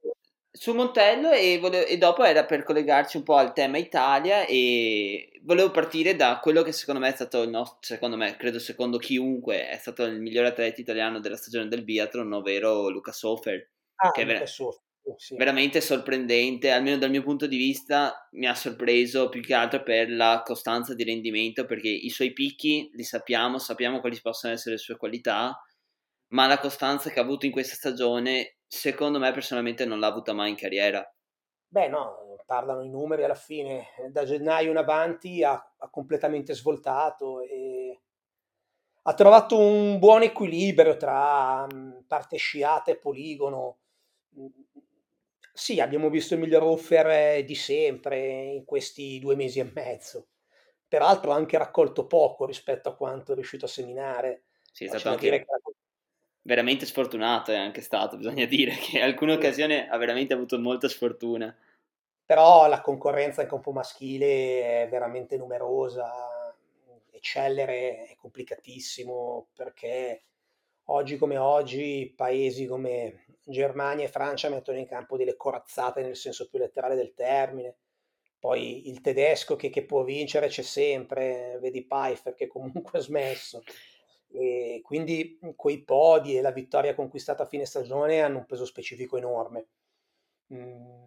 [0.57, 5.41] Su Montello e, volevo, e, dopo era per collegarci un po' al tema Italia e
[5.43, 8.99] volevo partire da quello che secondo me è stato il nostro, secondo me, credo secondo
[8.99, 13.69] chiunque, è stato il migliore atleta italiano della stagione del biathlon, ovvero Luca Sofer.
[13.97, 14.81] Ah, che ver- Sofer.
[15.17, 15.35] Sì.
[15.35, 20.09] veramente sorprendente, almeno dal mio punto di vista mi ha sorpreso più che altro per
[20.09, 24.81] la costanza di rendimento perché i suoi picchi li sappiamo, sappiamo quali possono essere le
[24.81, 25.61] sue qualità,
[26.29, 30.33] ma la costanza che ha avuto in questa stagione secondo me personalmente non l'ha avuta
[30.33, 31.09] mai in carriera.
[31.69, 37.41] Beh no, parlano i numeri alla fine, da gennaio in avanti ha, ha completamente svoltato
[37.41, 38.01] e
[39.07, 41.67] ha trovato un buon equilibrio tra
[42.07, 43.79] parte sciata e poligono.
[45.53, 50.29] Sì, abbiamo visto il miglior offer di sempre in questi due mesi e mezzo.
[50.89, 54.45] Peraltro ha anche raccolto poco rispetto a quanto è riuscito a seminare.
[54.73, 55.23] Sì, è stato anche...
[55.23, 55.47] Dire che
[56.45, 60.89] veramente sfortunato è anche stato, bisogna dire che in alcune occasioni ha veramente avuto molta
[60.89, 61.55] sfortuna.
[62.27, 66.11] Però la concorrenza in campo maschile è veramente numerosa,
[67.11, 70.23] eccellere è complicatissimo perché
[70.85, 76.49] oggi come oggi paesi come Germania e Francia mettono in campo delle corazzate nel senso
[76.49, 77.77] più letterale del termine.
[78.39, 83.63] Poi il tedesco che, che può vincere c'è sempre, vedi Pfeiffer che comunque ha smesso.
[84.35, 88.65] E quindi mhmm, quei podi e la vittoria conquistata a fine stagione hanno un peso
[88.65, 89.69] specifico enorme.
[90.53, 91.05] Mm,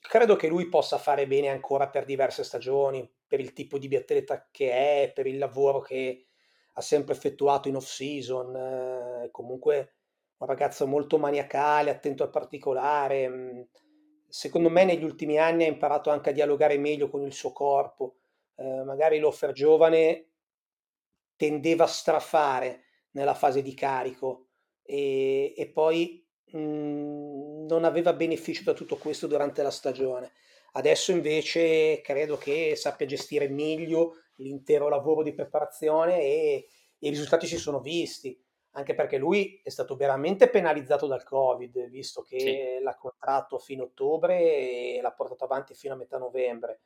[0.00, 4.48] credo che lui possa fare bene ancora per diverse stagioni, per il tipo di biatleta
[4.50, 6.26] che è, per il lavoro che
[6.74, 9.94] ha sempre effettuato in off season, eh, comunque
[10.38, 13.28] un ragazzo molto maniacale, attento al particolare.
[13.28, 13.62] Mm,
[14.28, 18.16] secondo me negli ultimi anni ha imparato anche a dialogare meglio con il suo corpo.
[18.56, 20.26] Eh, magari l'offer giovane
[21.36, 24.48] tendeva a strafare nella fase di carico
[24.82, 30.32] e, e poi mh, mhmm, non aveva beneficio da tutto questo durante la stagione.
[30.72, 36.68] Adesso invece credo che sappia gestire meglio l'intero lavoro di preparazione e,
[37.00, 38.38] i risultati si sono visti,
[38.70, 42.82] anche perché lui è stato veramente penalizzato dal Covid, visto che sì.
[42.82, 46.80] l'ha contratto fino a ottobre e l'ha portato avanti fino a metà novembre.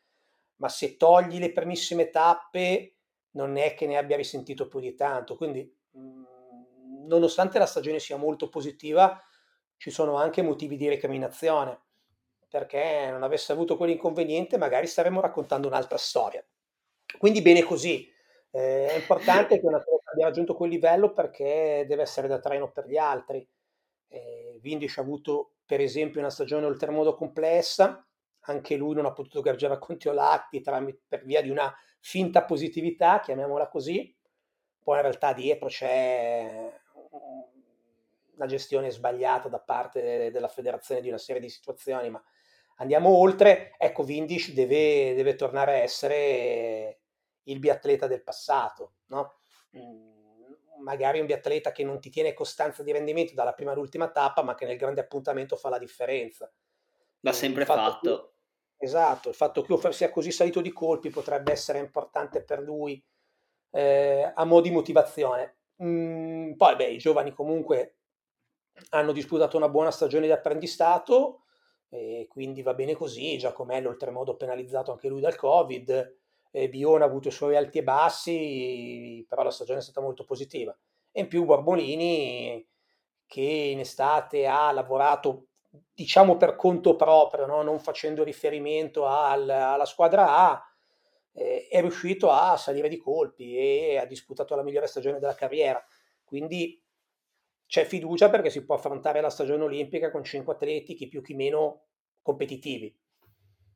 [0.56, 2.96] Ma se togli le primissime tappe,
[3.32, 5.36] non è che ne abbia risentito più di tanto.
[5.36, 6.26] Quindi, mhmm,
[7.06, 9.22] nonostante la stagione sia molto positiva,
[9.76, 11.80] ci sono anche motivi di recriminazione,
[12.48, 16.44] perché non avesse avuto quell'inconveniente, magari staremmo raccontando un'altra storia.
[17.18, 18.08] Quindi bene così.
[18.50, 22.70] Eh, è importante che una cosa abbia raggiunto quel livello perché deve essere da treno
[22.70, 23.46] per gli altri.
[24.08, 28.04] Eh, Vindic ha avuto, per esempio, una stagione oltremodo complessa,
[28.44, 33.68] anche lui non ha potuto gareggiare a Contiolatti per via di una finta positività, chiamiamola
[33.68, 34.14] così,
[34.82, 36.72] poi in realtà dietro c'è
[38.34, 42.22] una gestione sbagliata da parte della federazione di una serie di situazioni, ma
[42.76, 47.00] andiamo oltre, ecco Vindish deve, deve tornare a essere
[47.44, 49.34] il biatleta del passato, no?
[49.76, 50.10] Mm,
[50.82, 54.54] magari un biatleta che non ti tiene costanza di rendimento dalla prima all'ultima tappa, ma
[54.54, 56.50] che nel grande appuntamento fa la differenza.
[57.20, 58.32] L'ha sempre fatto.
[58.82, 63.02] Esatto, il fatto che Offer sia così salito di colpi potrebbe essere importante per lui
[63.72, 65.58] eh, a mo' di motivazione.
[65.82, 67.96] Mm, poi, beh, i giovani comunque
[68.90, 71.42] hanno disputato una buona stagione di apprendistato,
[71.90, 73.36] e quindi va bene così.
[73.38, 76.16] Giacomello, oltremodo, penalizzato anche lui dal Covid.
[76.52, 80.24] E Bione ha avuto i suoi alti e bassi, però la stagione è stata molto
[80.24, 80.76] positiva.
[81.12, 82.66] E in più Borbolini,
[83.26, 87.62] che in estate ha lavorato diciamo per conto proprio, no?
[87.62, 90.64] non facendo riferimento al, alla squadra A,
[91.32, 95.82] eh, è riuscito a salire di colpi e ha disputato la migliore stagione della carriera.
[96.24, 96.82] Quindi
[97.66, 101.34] c'è fiducia perché si può affrontare la stagione olimpica con cinque atleti, chi più chi
[101.34, 101.86] meno
[102.20, 102.96] competitivi.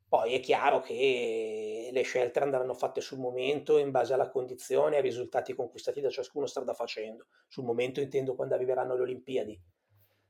[0.09, 4.96] Poi è chiaro che le scelte andranno fatte sul momento in base alla condizione e
[4.98, 7.26] ai risultati conquistati da ciascuno strada facendo.
[7.48, 9.61] Sul momento intendo quando arriveranno le Olimpiadi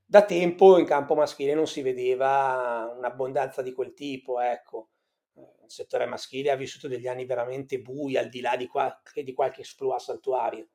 [0.04, 4.90] da tempo in campo maschile non si vedeva un'abbondanza di quel tipo, ecco.
[5.34, 9.32] Il settore maschile ha vissuto degli anni veramente bui, al di là di qualche, di
[9.32, 10.68] qualche exploit saltuario.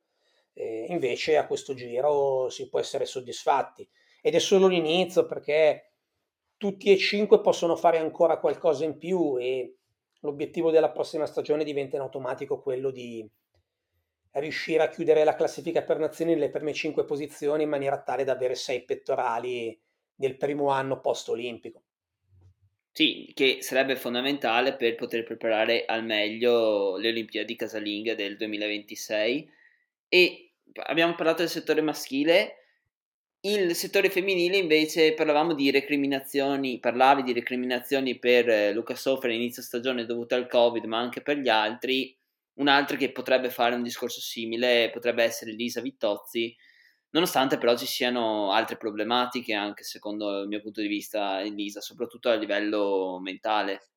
[0.53, 3.87] Eh, invece a questo giro si può essere soddisfatti.
[4.21, 5.93] Ed è solo l'inizio perché
[6.57, 9.77] tutti e cinque possono fare ancora qualcosa in più e
[10.21, 13.25] l'obiettivo della prossima stagione diventa in automatico quello di,
[14.33, 18.33] riuscire a chiudere la classifica per nazioni nelle prime cinque posizioni in maniera tale da
[18.33, 19.77] avere sei pettorali
[20.15, 21.83] nel primo anno post-olimpico.
[22.91, 29.49] Sì, che sarebbe fondamentale per poter preparare al meglio le Olimpiadi casalinghe del 2026.
[30.09, 30.51] E
[30.87, 32.55] abbiamo parlato del settore maschile,
[33.41, 39.61] il settore femminile invece parlavamo di recriminazioni, parlavi di recriminazioni per eh, Luca Sofra inizio
[39.61, 42.18] stagione dovute al Covid, ma anche per gli altri
[42.59, 46.53] Un'altra che potrebbe fare un discorso simile potrebbe essere Lisa Vittozzi,
[47.11, 51.79] nonostante però ci siano altre problematiche anche secondo il mio punto di vista in Lisa,
[51.79, 53.87] soprattutto a livello mentale.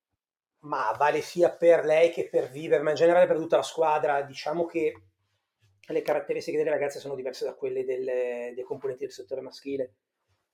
[0.61, 4.22] Ma vale sia per lei che per Viver, ma in generale per tutta la squadra.
[4.22, 4.94] Diciamo che
[5.85, 9.94] le caratteristiche delle ragazze sono diverse da quelle delle, dei componenti del settore maschile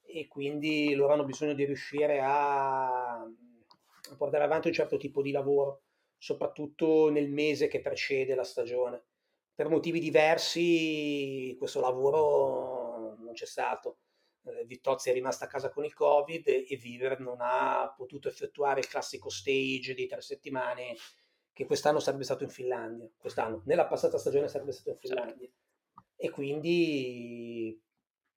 [0.00, 5.30] e quindi loro hanno bisogno di riuscire a, a portare avanti un certo tipo di
[5.30, 5.82] lavoro
[6.18, 9.04] soprattutto nel mese che precede la stagione.
[9.54, 14.00] Per motivi diversi questo lavoro non c'è stato.
[14.44, 18.80] Eh, Vittozzi è rimasta a casa con il Covid e Viver non ha potuto effettuare
[18.80, 20.96] il classico stage di tre settimane
[21.52, 23.10] che quest'anno sarebbe stato in Finlandia.
[23.16, 25.14] Quest'anno, nella passata stagione sarebbe stato in certo.
[25.16, 25.50] Finlandia.
[26.14, 27.82] E quindi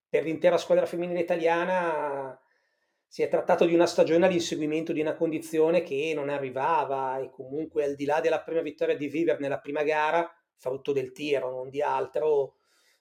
[0.09, 2.40] per l'intera squadra femminile italiana
[3.11, 7.83] si è trattato di una stagione all'inseguimento di una condizione che non arrivava e comunque
[7.83, 11.69] al di là della prima vittoria di Viver nella prima gara, frutto del tiro, non
[11.69, 12.55] di altro,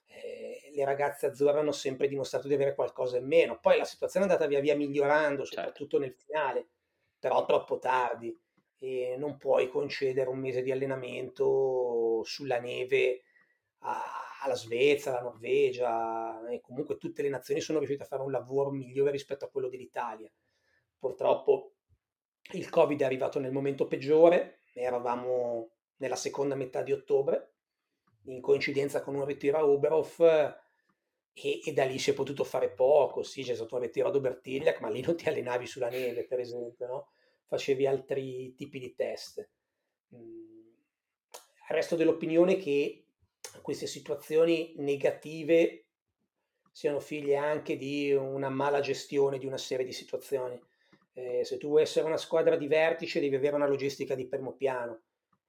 [0.07, 3.57] eh, le ragazze azzurre hanno sempre dimostrato di avere qualcosa in meno.
[3.61, 5.55] Poi la situazione è andata via via migliorando, certo.
[5.55, 6.05] soprattutto certo.
[6.05, 6.67] nel finale,
[7.17, 8.37] però troppo tardi
[8.79, 13.21] e non puoi concedere un mese di allenamento sulla neve
[13.83, 18.31] a alla Svezia, alla Norvegia e comunque tutte le nazioni sono riuscite a fare un
[18.31, 20.31] lavoro migliore rispetto a quello dell'Italia.
[20.97, 21.73] Purtroppo
[22.53, 27.53] il Covid è arrivato nel momento peggiore, eravamo nella seconda metà di ottobre,
[28.25, 32.71] in coincidenza con un ritiro a Oberhof e, e, da lì si è potuto fare
[32.71, 36.25] poco, sì c'è stato un ritiro ad Obertigliac, ma lì non ti allenavi sulla neve
[36.25, 37.11] per esempio, no?
[37.45, 39.47] facevi altri tipi di test.
[40.15, 40.49] Mm.
[41.67, 43.00] Resto dell'opinione che
[43.61, 45.85] queste situazioni negative
[46.71, 50.59] siano figlie anche di una mala gestione di una serie di situazioni.
[51.13, 54.53] Eh, se tu vuoi essere una squadra di vertice devi avere una logistica di primo
[54.53, 55.01] piano.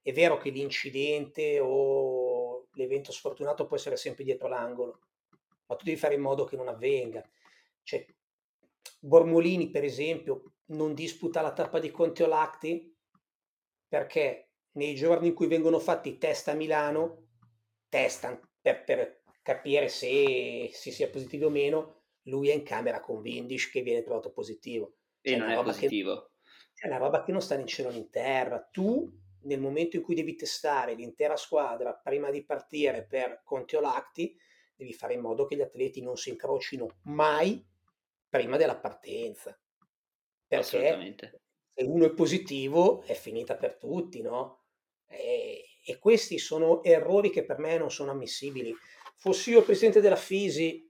[0.03, 5.01] È vero che l'incidente o l'evento sfortunato può essere sempre dietro l'angolo,
[5.67, 7.25] ma tu devi fare in modo che non avvenga.
[7.85, 8.05] Cioè,
[8.99, 12.93] Bormolini, per esempio, non disputa la tappa di Conte Olacti
[13.87, 17.27] perché nei giorni in cui vengono fatti i test a Milano
[17.93, 23.21] testa per, per capire se, se, sia positivo o meno, lui è in camera con
[23.21, 24.95] Vindish che viene trovato positivo.
[25.21, 26.31] E non è positivo.
[26.73, 28.67] Che, è una roba che non sta né in cielo né in terra.
[28.73, 33.81] Tu, nel momento in cui devi testare l'intera squadra prima di partire per Conti o
[33.81, 34.35] Lacti,
[34.75, 37.63] devi fare in modo che gli atleti non si incrocino mai
[38.27, 39.55] prima della partenza.
[40.47, 41.17] Perché
[41.75, 44.61] se uno è positivo è finita per tutti, no?
[45.07, 48.75] E, e questi sono errori che per me non sono ammissibili.
[49.17, 50.89] Fossi io il presidente della Fisi,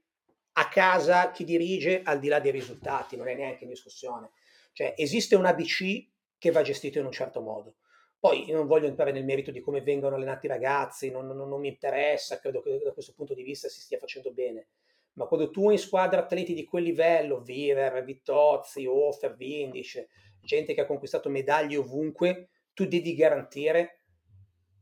[0.53, 4.31] a casa chi dirige al di là dei risultati, non è neanche in discussione.
[4.71, 7.75] Cioè esiste un ABC che va gestito in un certo modo.
[8.19, 11.49] Poi io non voglio entrare nel merito di come vengono allenati i ragazzi, non, non,
[11.49, 14.67] non mi interessa, credo che da questo punto di vista si stia facendo bene.
[15.13, 20.09] ma quando tu hai in squadra atleti di quel livello, Viver, Vittozzi, Offer, Vindice,
[20.41, 24.02] gente che ha conquistato medaglie ovunque, tu devi garantire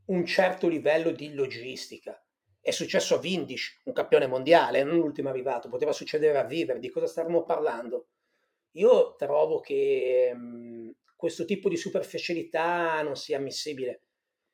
[0.06, 2.20] un certo livello di logistica.
[2.60, 6.90] È successo a Vindish, un campione mondiale, non l'ultimo arrivato, poteva succedere a Viver, di
[6.90, 8.06] cosa stavamo parlando?
[8.72, 14.02] Io trovo che mh, questo tipo di superficialità non sia ammissibile.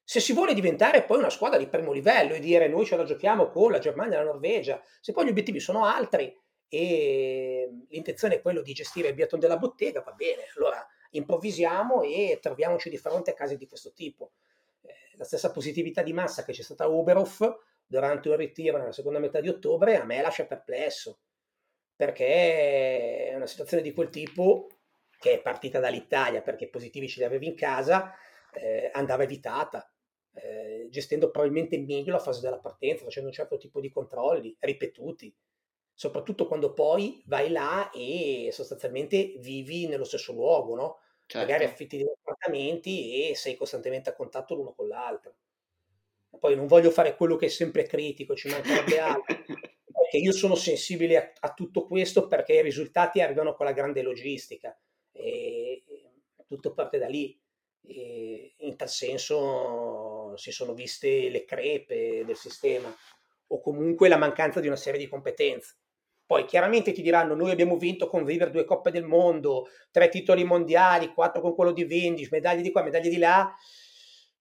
[0.02, 3.04] Se si vuole diventare poi una squadra di primo livello e dire noi ce la
[3.04, 6.34] giochiamo con la Germania e la Norvegia, se poi gli obiettivi sono altri
[6.66, 12.38] e l'intenzione è quello di gestire il biathlon della bottega, va bene, allora improvvisiamo e
[12.40, 14.32] troviamoci di fronte a casi di questo tipo.
[15.18, 19.18] La stessa positività di massa che c'è stata a Uberhof durante un ritiro nella seconda
[19.18, 21.18] metà di ottobre a me lascia perplesso,
[21.94, 24.68] perché è una situazione di quel tipo
[25.18, 28.14] che è partita dall'Italia, perché positivi ce li avevi in casa,
[28.52, 29.92] eh, andava evitata
[30.34, 35.34] eh, gestendo probabilmente meglio la fase della partenza, facendo un certo tipo di controlli ripetuti,
[35.92, 40.98] soprattutto quando poi vai là e sostanzialmente vivi nello stesso luogo, no?
[41.28, 41.46] Certo.
[41.46, 45.34] Magari affitti degli appartamenti e sei costantemente a contatto l'uno con l'altro.
[46.38, 49.36] Poi non voglio fare quello che è sempre critico, ci mancherebbe altro.
[49.92, 54.00] perché io sono sensibile a, a, tutto questo perché i risultati arrivano con la grande
[54.00, 54.74] logistica
[55.12, 55.82] e,
[56.46, 57.38] tutto parte da lì.
[57.82, 62.94] E in tal senso si sono viste le crepe del sistema
[63.48, 65.76] o comunque la mancanza di una serie di competenze.
[66.28, 70.44] Poi chiaramente ti diranno noi abbiamo vinto con Viver due coppe del mondo, tre titoli
[70.44, 73.50] mondiali, quattro con quello di Vindic, medaglie di qua, medaglie di là,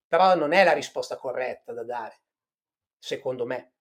[0.06, 2.24] però non è la risposta corretta da dare,
[3.00, 3.76] secondo me,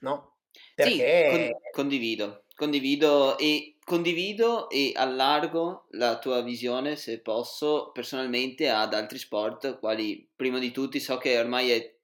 [0.00, 0.36] no?
[0.74, 1.30] Perché...
[1.30, 8.92] Sì, con- condivido, condivido e condivido e allargo la tua visione, se posso, personalmente ad
[8.92, 11.96] altri sport, quali prima di tutti so che ormai è,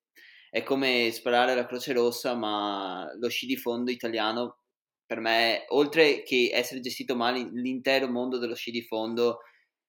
[0.49, 4.61] è come sparare la Croce Rossa, ma lo sci di fondo italiano
[5.07, 9.41] per me, oltre che essere gestito male l'intero mondo dello sci di fondo,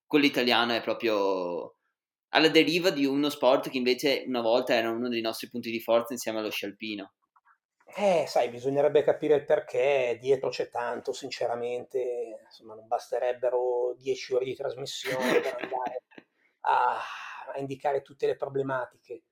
[0.06, 1.78] quello italiano è proprio
[2.30, 5.80] alla deriva di uno sport che invece una volta era uno dei nostri punti di
[5.80, 7.14] forza insieme allo sci alpino.
[7.96, 14.46] Eh, sai, bisognerebbe capire il perché, dietro c'è tanto, sinceramente, insomma, non basterebbero dieci ore
[14.46, 16.04] di trasmissione per andare
[16.62, 17.00] a,
[17.54, 19.24] a indicare tutte le problematiche.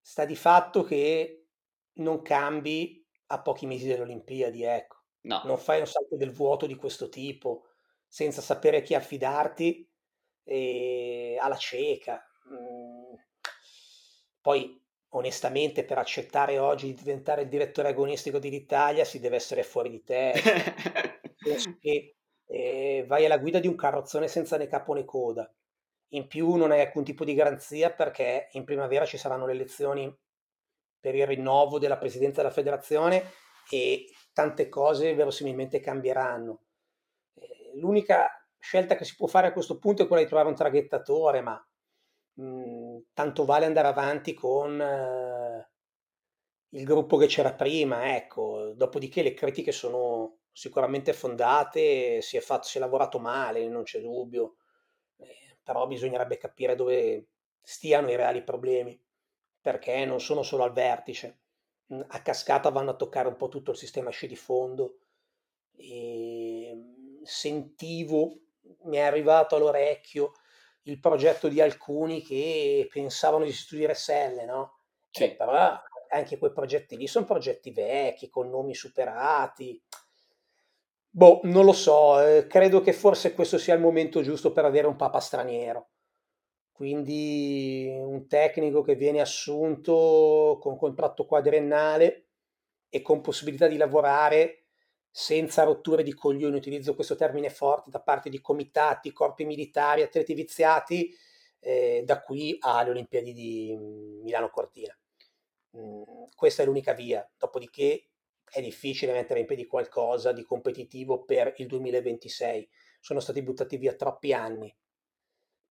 [0.00, 1.48] Sta di fatto che
[1.94, 5.01] non cambi a pochi mesi delle Olimpiadi, ecco.
[5.22, 5.42] No.
[5.44, 7.66] Non fai un salto del vuoto di questo tipo,
[8.06, 9.88] senza sapere a chi affidarti,
[10.44, 12.24] e alla cieca.
[12.52, 13.14] Mm.
[14.40, 14.80] Poi
[15.14, 20.02] onestamente per accettare oggi di diventare il direttore agonistico dell'Italia si deve essere fuori di
[20.02, 20.32] te.
[21.80, 25.52] che eh, vai alla guida di un carrozzone senza né capo né coda.
[26.14, 30.14] In più non hai alcun tipo di garanzia perché in primavera ci saranno le elezioni
[31.00, 33.30] per il rinnovo della presidenza della federazione
[33.70, 36.62] e tante cose verosimilmente cambieranno.
[37.34, 40.54] Eh, l'unica scelta che si può fare a questo punto è quella di trovare un
[40.56, 41.64] traghettatore, ma
[42.34, 45.70] Mhmm, tanto vale andare avanti con eh,
[46.70, 48.72] il gruppo che c'era prima, ecco.
[48.74, 54.00] Dopodiché le critiche sono sicuramente fondate, si è, fatto, si è lavorato male, non c'è
[54.00, 54.56] dubbio,
[55.18, 57.28] eh, però bisognerebbe capire dove
[57.62, 59.00] stiano i reali problemi,
[59.60, 61.41] perché non sono solo al vertice.
[61.92, 64.98] Mhmm, a cascata vanno a toccare un po' tutto il sistema sci di fondo.
[65.76, 68.38] E ehm, sentivo,
[68.84, 70.32] mi è arrivato all'orecchio
[70.84, 74.78] il progetto di alcuni che pensavano di istituire selle, no?
[75.10, 75.24] Sì.
[75.24, 79.80] Eh, però anche quei progetti lì sono progetti vecchi, con nomi superati.
[81.14, 84.86] Boh, non lo so, eh, credo che forse questo sia il momento giusto per avere
[84.86, 85.91] un papa straniero.
[86.82, 92.24] Quindi un tecnico che viene assunto con contratto quadriennale
[92.88, 94.64] e con possibilità di lavorare
[95.08, 100.34] senza rotture di coglioni, utilizzo questo termine forte, da parte di comitati, corpi militari, atleti
[100.34, 101.14] viziati,
[101.60, 104.98] eh, da qui alle Olimpiadi di mm, Milano Cortina.
[105.76, 106.02] Mm,
[106.34, 108.08] questa è l'unica via, dopodiché
[108.50, 112.68] è difficile mettere in piedi qualcosa di competitivo per il 2026.
[112.98, 114.76] Sono stati buttati via troppi anni.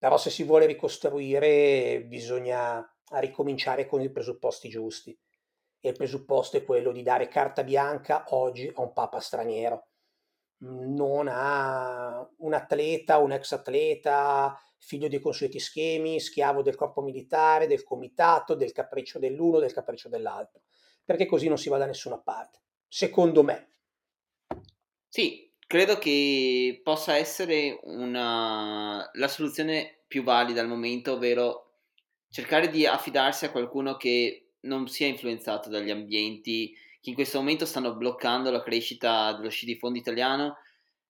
[0.02, 2.84] Però se si vuole ricostruire bisogna
[3.20, 5.16] ricominciare con i presupposti giusti.
[5.80, 9.90] E il presupposto è quello di dare carta bianca oggi a un papa straniero,
[10.62, 17.68] non a un atleta, un ex atleta, figlio dei consueti schemi, schiavo del corpo militare,
[17.68, 20.64] del comitato, del capriccio dell'uno, del capriccio dell'altro,
[21.06, 23.76] perché così non si va da nessuna parte, secondo me.
[25.08, 29.10] Sì, credo che possa essere una...
[29.14, 31.76] la soluzione più valida al momento, ovvero
[32.30, 37.66] cercare di affidarsi a qualcuno che non sia influenzato dagli ambienti che in questo momento
[37.66, 40.58] stanno bloccando la crescita dello sci di fondo italiano,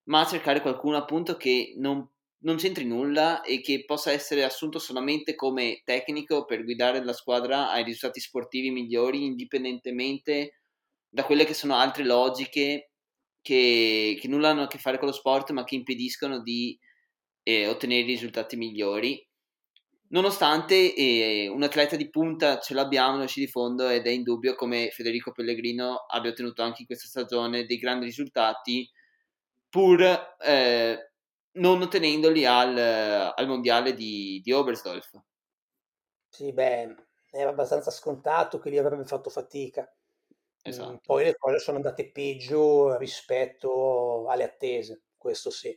[0.04, 2.08] ma cercare qualcuno appunto che non,
[2.44, 7.72] non c'entri nulla e che possa essere assunto solamente come tecnico per guidare la squadra
[7.72, 10.60] ai risultati sportivi migliori, indipendentemente
[11.08, 12.91] da quelle che sono altre logiche
[13.42, 16.78] che, che nulla hanno a che fare con lo sport, ma che impediscono di
[17.42, 19.22] eh, ottenere risultati migliori.
[20.08, 24.54] Nonostante eh, un atleta di punta ce l'abbiamo nello sci di fondo ed è indubbio
[24.54, 28.88] come Federico Pellegrino abbia ottenuto anche in questa stagione dei grandi risultati,
[29.70, 30.02] pur
[30.38, 31.12] eh,
[31.52, 32.76] non ottenendoli al,
[33.34, 35.18] al mondiale di, di Oberstdorf.
[36.28, 36.94] Sì, beh,
[37.30, 39.90] era abbastanza scontato che lì avrebbe fatto fatica.
[40.64, 41.00] Esatto.
[41.04, 45.76] Poi le cose sono andate peggio rispetto alle attese, questo sì.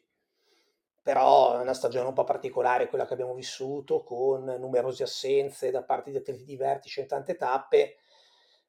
[1.01, 5.83] Però è una stagione un po' particolare quella che abbiamo vissuto, con numerose assenze da
[5.83, 7.97] parte di atleti di vertice in tante tappe.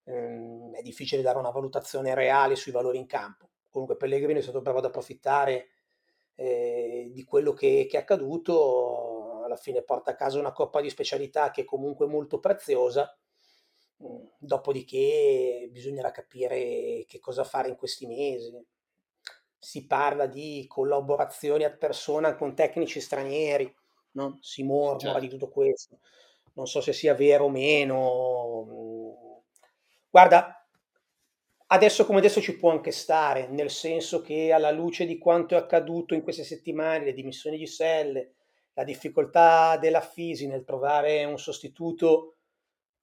[0.05, 3.49] Ehm, è difficile dare una valutazione reale sui valori in campo.
[3.71, 5.69] Comunque Pellegrini è stato bravo ad approfittare
[6.35, 10.91] eh, di quello che, che è accaduto, alla fine porta a casa una coppa di
[10.91, 13.17] specialità che è comunque molto preziosa
[14.38, 18.53] Dopodiché bisognerà capire che cosa fare in questi mesi.
[19.59, 23.74] Si parla di collaborazioni ad persona con tecnici stranieri,
[24.12, 24.38] no?
[24.40, 25.20] si mormora certo.
[25.20, 25.99] di tutto questo.
[26.53, 29.42] Non so se sia vero o meno.
[30.11, 30.66] Guarda,
[31.66, 35.59] adesso come adesso ci può anche stare, nel senso che alla luce di quanto è
[35.59, 38.34] accaduto in queste settimane, le dimissioni di Selle,
[38.74, 42.36] la difficoltà della Fisi nel trovare un sostituto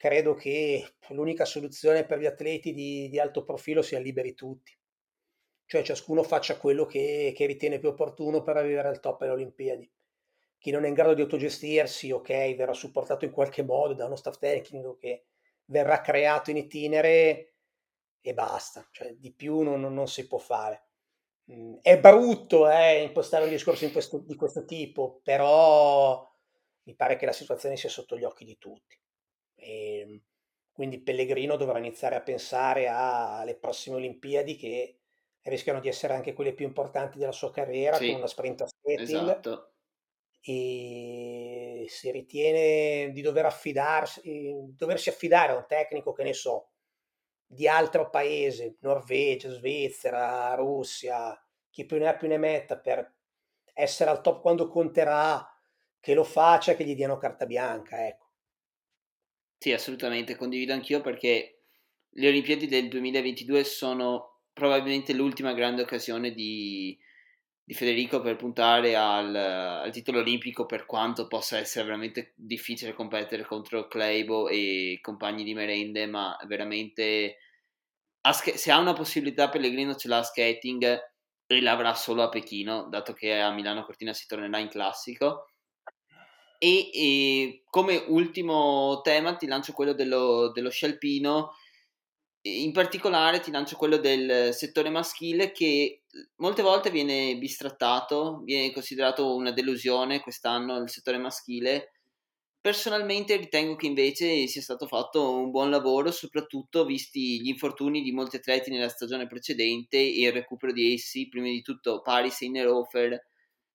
[0.03, 4.77] credo che l'unica soluzione per gli atleti di, di alto profilo sia liberi tutti.
[5.65, 9.89] Cioè ciascuno faccia quello che, che ritiene più opportuno per arrivare al top alle Olimpiadi.
[10.57, 14.17] Chi non è in grado di autogestirsi, ok, verrà supportato in qualche modo da uno
[14.17, 15.27] staff tecnico che
[15.67, 17.53] verrà creato in itinere
[18.19, 20.87] e basta, cioè di più non, non si può fare.
[21.49, 26.29] Mm, è brutto eh, impostare un discorso questo, di questo tipo, però
[26.83, 28.97] mi pare che la situazione sia sotto gli occhi di tutti.
[29.63, 30.21] E ehm,
[30.71, 34.99] quindi Pellegrino dovrà iniziare a pensare alle prossime Olimpiadi che
[35.43, 39.43] rischiano di essere anche quelle più importanti della sua carriera sì, con una sprint skating.
[39.43, 39.73] Esatto.
[40.45, 44.21] E si ritiene di dover affidarsi,
[44.75, 46.71] doversi affidare a un tecnico che ne so,
[47.45, 53.15] di altro paese, Norvegia, Svizzera, Russia, chi più ne ha più ne metta per
[53.73, 55.47] essere al top quando conterà,
[55.99, 58.22] che lo faccia, che gli diano carta bianca, ecco.
[59.63, 61.61] Sì, assolutamente, condivido anch'io perché
[62.09, 66.99] le Olimpiadi del 2022 sono probabilmente l'ultima grande occasione di,
[67.63, 73.45] di Federico per puntare al, al, titolo olimpico per quanto possa essere veramente difficile competere
[73.45, 77.37] contro Claybo e compagni di merende, ma veramente
[78.33, 80.99] se ha una possibilità Pellegrino ce l'ha a skating
[81.47, 85.52] e l'avrà solo a Pechino, dato che a Milano Cortina si tornerà in classico
[86.63, 91.51] e, e, come ultimo tema ti lancio quello dello, dello scialpino,
[92.43, 96.03] in particolare ti lancio quello del settore maschile che
[96.37, 101.91] molte volte viene bistrattato, viene considerato una delusione quest'anno il settore maschile.
[102.61, 108.13] Personalmente ritengo che invece sia stato fatto un buon lavoro, soprattutto visti gli infortuni di
[108.13, 112.45] molti atleti nella stagione precedente e il recupero di essi, prima di tutto Paris e
[112.45, 113.21] Innerhofer,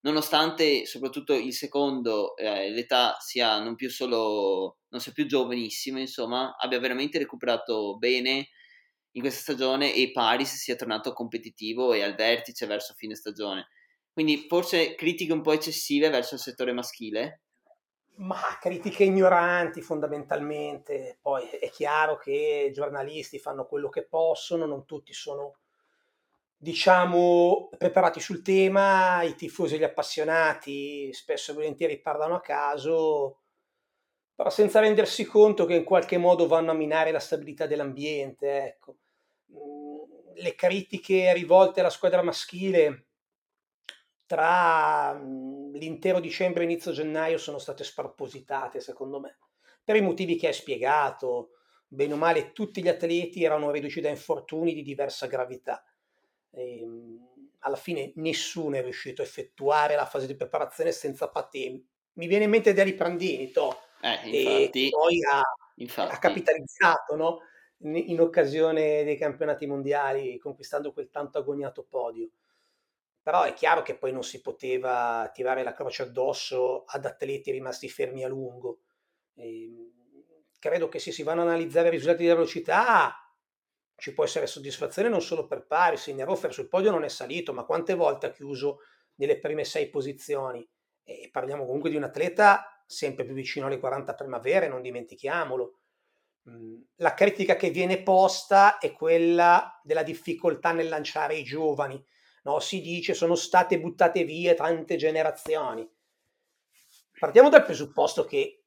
[0.00, 6.56] nonostante soprattutto il secondo eh, l'età sia non più solo non sia più giovanissimo insomma
[6.56, 8.48] abbia veramente recuperato bene
[9.18, 13.68] in questa stagione e Paris sia tornato competitivo e al vertice verso fine stagione.
[14.12, 17.42] Quindi forse critiche un po' eccessive verso il settore maschile?
[18.16, 21.18] Ma critiche ignoranti fondamentalmente.
[21.20, 25.58] Poi è chiaro che i giornalisti fanno quello che possono non tutti sono
[26.60, 33.42] diciamo, preparati sul tema, i tifosi e gli appassionati spesso e volentieri parlano a caso,
[34.34, 38.64] però senza rendersi conto che in qualche modo vanno a minare la stabilità dell'ambiente.
[38.66, 38.96] Ecco.
[39.52, 43.06] Mm, le critiche rivolte alla squadra maschile
[44.26, 49.38] tra mm, l'intero dicembre e inizio gennaio sono state spropositate, secondo me,
[49.84, 51.52] per i motivi che hai spiegato.
[51.90, 55.82] Bene o male, tutti gli atleti erano riduciti da infortuni di diversa gravità
[56.50, 57.28] ehm,
[57.60, 61.84] alla fine nessuno è riuscito a effettuare la fase di preparazione senza patemi.
[62.14, 65.40] Mi viene in mente Dali Prandini, to, eh, infatti, e poi ha,
[66.08, 67.40] ha capitalizzato no?
[67.78, 72.30] in, in, occasione dei campionati mondiali, conquistando quel tanto agognato podio.
[73.22, 77.88] Però è chiaro che poi non si poteva tirare la croce addosso ad atleti rimasti
[77.88, 78.80] fermi a lungo.
[79.34, 79.92] E, ehm,
[80.58, 83.27] credo che se si vanno a analizzare i risultati di velocità,
[83.98, 87.52] ci può essere soddisfazione non solo per Paris, il Nerofer sul podio non è salito,
[87.52, 88.78] ma quante volte ha chiuso
[89.16, 90.66] nelle prime sei posizioni?
[91.02, 95.80] E parliamo comunque di un atleta sempre più vicino alle 40 primavere, non dimentichiamolo.
[96.48, 102.00] Mm, la critica che viene posta è quella della difficoltà nel lanciare i giovani.
[102.44, 105.86] No, si dice sono state buttate via tante generazioni.
[107.18, 108.62] Partiamo dal presupposto che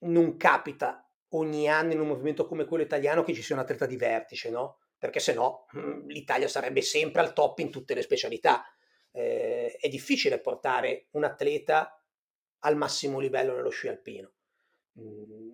[0.00, 3.86] non capita ogni anno in un movimento come quello italiano che ci sia un atleta
[3.86, 4.78] di vertice, no?
[4.98, 8.64] Perché se no mm, l'Italia sarebbe sempre al top in tutte le specialità.
[9.12, 12.00] Eh, è difficile portare un atleta
[12.60, 14.32] al massimo livello nello sci alpino.
[15.00, 15.50] Mm,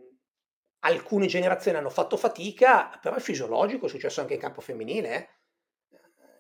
[0.81, 5.29] alcune generazioni hanno fatto fatica, però è fisiologico, è successo anche in campo femminile, eh?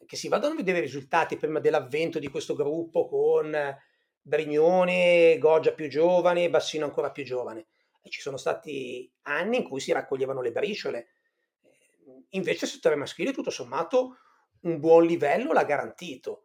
[0.07, 3.76] che si vadano a vedere i risultati prima dell'avvento di questo gruppo con
[4.20, 7.66] Brignone, Goggia più giovane, Bassino ancora più giovane
[8.11, 11.09] ci sono stati anni in cui si raccoglievano le briciole.
[12.31, 14.19] Invece il settore maschile, tutto sommato,
[14.63, 16.45] un buon livello l'ha garantito.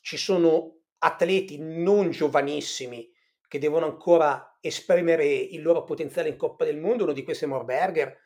[0.00, 3.10] Ci sono atleti non giovanissimi
[3.48, 7.48] che devono ancora esprimere il loro potenziale in Coppa del Mondo, uno di questi è
[7.48, 8.16] Morberger,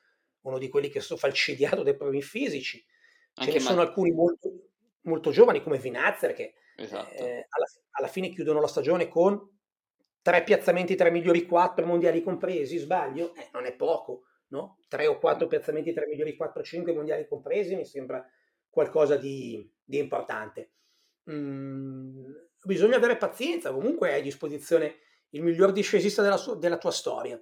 [0.42, 2.84] uno di quelli che sono falcidiato dai problemi fisici.
[3.32, 4.50] Ce ne sono alcuni molto,
[5.02, 7.12] molto, giovani come Vinazzer che esatto.
[7.12, 9.55] eh, alla, alla, fine chiudono la stagione con
[10.26, 13.32] tre piazzamenti tra i migliori quattro mondiali compresi, sbaglio?
[13.36, 14.80] Eh, non è poco, no?
[14.88, 18.28] Tre o quattro piazzamenti tra i migliori 4-5 mondiali compresi mi sembra
[18.68, 20.72] qualcosa di, di importante.
[21.30, 22.32] Mm,
[22.64, 24.96] bisogna avere pazienza, comunque hai a disposizione
[25.30, 27.40] il miglior discesista della, sua, della tua storia.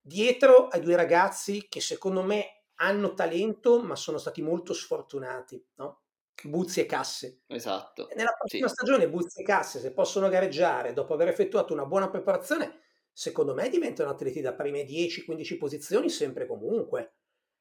[0.00, 6.01] Dietro ai due ragazzi che secondo me hanno talento ma sono stati molto sfortunati, no?
[6.44, 7.42] Buzzi e Casse.
[7.46, 8.08] Esatto.
[8.08, 8.74] E nella prossima sì.
[8.74, 12.80] stagione Buzzi e Casse, se possono gareggiare dopo aver effettuato una buona preparazione,
[13.12, 17.14] secondo me diventano atleti da prime 10-15 posizioni sempre comunque.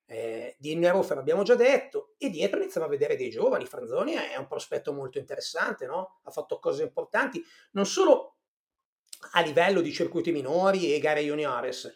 [0.05, 3.65] Eh, di Innerofer abbiamo già detto, e dietro iniziamo a vedere dei giovani.
[3.65, 6.19] Franzoni è un prospetto molto interessante, no?
[6.23, 8.35] ha fatto cose importanti, non solo
[9.33, 11.93] a livello di circuiti minori e gare juniores,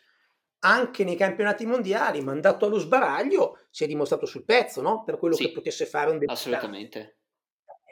[0.60, 5.04] anche nei campionati mondiali, mandato allo sbaraglio, si è dimostrato sul pezzo, no?
[5.04, 6.56] Per quello sì, che potesse fare un debuttante.
[6.56, 7.18] Assolutamente.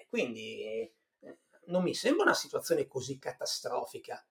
[0.08, 0.94] Quindi eh,
[1.66, 4.26] non mi sembra una situazione così catastrofica.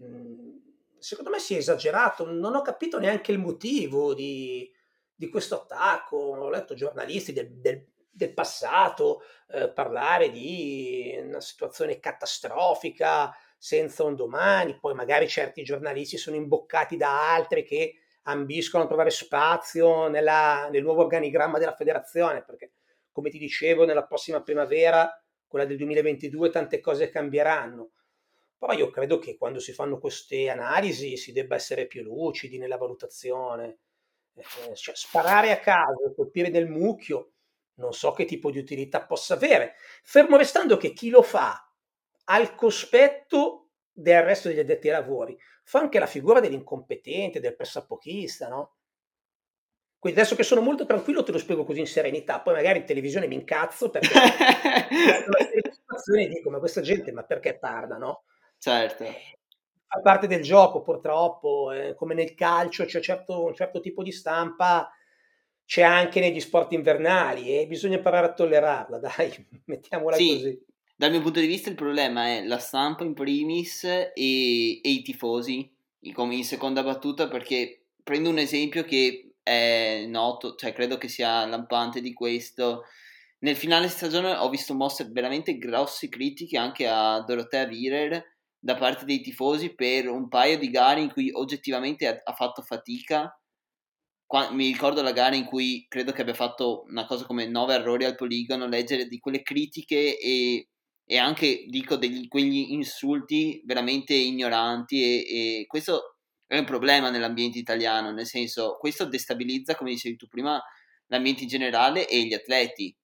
[0.00, 0.58] Mm,
[0.98, 4.72] secondo me si è esagerato, non ho capito neanche il motivo di,
[5.12, 6.18] di questo attacco.
[6.18, 14.14] Ho letto giornalisti del, del, del passato eh, parlare di una situazione catastrofica senza un
[14.14, 20.68] domani, poi magari certi giornalisti sono imboccati da altri che ambiscono a trovare spazio nella,
[20.70, 22.72] nel nuovo organigramma della federazione, perché
[23.10, 25.10] come ti dicevo nella prossima primavera,
[25.46, 27.90] quella del 2022, tante cose cambieranno.
[28.58, 32.76] Però io credo che quando si fanno queste analisi si debba essere più lucidi nella
[32.76, 33.78] valutazione.
[34.34, 37.32] Eh, cioè, sparare a caso, colpire del mucchio,
[37.74, 41.68] non so che tipo di utilità possa avere, fermo restando che chi lo fa
[42.24, 43.61] al cospetto
[43.92, 45.38] del resto degli addetti ai lavori.
[45.64, 48.76] Fa anche la figura dell'incompetente, del pressapochista, no?
[50.02, 52.84] Quindi adesso che sono molto tranquillo te lo spiego così in serenità, poi magari in
[52.84, 54.08] televisione mi incazzo perché
[56.28, 58.24] dico ma questa gente ma perché tarda, no?
[58.58, 59.04] Certo.
[59.86, 64.10] Fa parte del gioco purtroppo, eh, come nel calcio c'è certo, un certo tipo di
[64.10, 64.90] stampa,
[65.64, 70.66] c'è anche negli sport invernali e bisogna imparare a tollerarla, dai, mettiamola sì, così.
[70.94, 75.02] Dal mio punto di vista il problema è la stampa in primis e, e i
[75.02, 75.68] tifosi,
[76.12, 81.44] come in seconda battuta, perché prendo un esempio che è noto, cioè credo che sia
[81.46, 82.84] lampante di questo.
[83.40, 89.04] Nel finale stagione ho visto mosse veramente grosse critiche anche a Dorotea Virer da parte
[89.04, 93.36] dei tifosi per un paio di gare in cui oggettivamente ha, ha fatto fatica.
[94.52, 98.04] Mi ricordo la gara in cui credo che abbia fatto una cosa come 9 errori
[98.04, 100.68] al poligono, leggere di quelle critiche e
[101.12, 107.58] e anche dico degli, quegli insulti veramente ignoranti e, e, questo è un problema nell'ambiente
[107.58, 110.58] italiano, nel senso questo destabilizza, come dicevi tu prima,
[111.08, 112.96] l'ambiente in generale e gli atleti.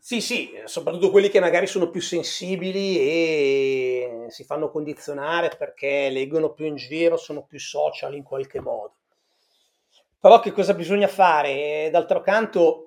[0.00, 6.52] Sì, sì, soprattutto quelli che magari sono più sensibili e si fanno condizionare perché leggono
[6.52, 8.96] più in giro, sono più social in qualche modo.
[10.18, 11.88] Però che cosa bisogna fare?
[11.92, 12.85] D'altro canto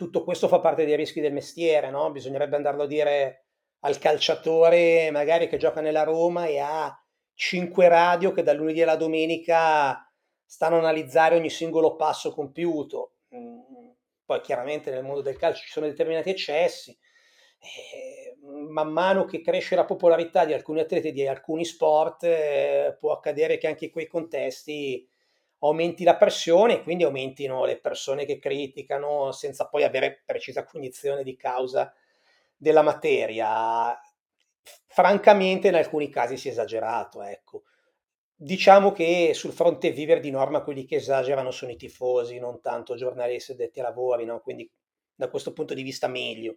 [0.00, 2.10] tutto questo fa parte dei rischi del mestiere, no?
[2.10, 3.44] Bisognerebbe andarlo a dire
[3.80, 6.98] al calciatore magari che gioca nella Roma e ha
[7.34, 10.10] cinque radio che dal lunedì alla domenica
[10.42, 13.16] stanno a analizzare ogni singolo passo compiuto.
[13.34, 13.90] Mm,
[14.24, 16.98] poi chiaramente nel mondo del calcio ci sono determinati eccessi.
[17.58, 18.38] E
[18.70, 23.58] man mano che cresce la popolarità di alcuni atleti di alcuni sport, eh, può accadere
[23.58, 25.06] che anche in quei contesti
[25.60, 31.22] aumenti la pressione e quindi aumentino le persone che criticano senza poi avere precisa cognizione
[31.22, 31.92] di causa
[32.56, 33.98] della materia.
[34.86, 37.62] Francamente in alcuni casi si è esagerato, ecco.
[38.34, 42.96] Diciamo che sul fronte vivere di norma quelli che esagerano sono i tifosi, non tanto
[42.96, 44.40] giornalisti detti ai lavori, no?
[44.40, 44.70] quindi
[45.14, 46.56] da questo punto di vista meglio.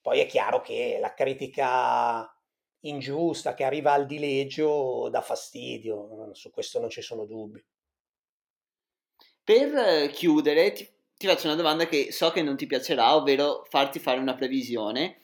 [0.00, 2.32] Poi è chiaro che la critica
[2.80, 7.64] ingiusta che arriva al dileggio dà fastidio, su questo non ci sono dubbi.
[9.46, 10.84] Per chiudere, ti,
[11.16, 15.20] ti, faccio una domanda che so che non ti piacerà, ovvero farti fare una previsione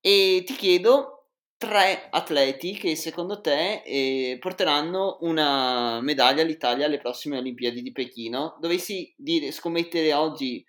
[0.00, 1.26] e ti chiedo
[1.58, 8.56] tre atleti che secondo te eh, porteranno una medaglia all'Italia alle prossime Olimpiadi di Pechino.
[8.58, 10.64] Dovessi dire, scommettere oggi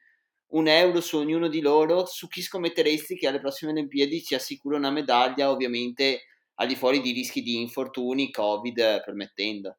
[0.47, 4.75] un euro su ognuno di loro, su chi scommetteresti che alle prossime Olimpiadi ci assicura
[4.75, 6.23] una medaglia, ovviamente
[6.55, 9.77] al di fuori di rischi di infortuni, Covid permettendo.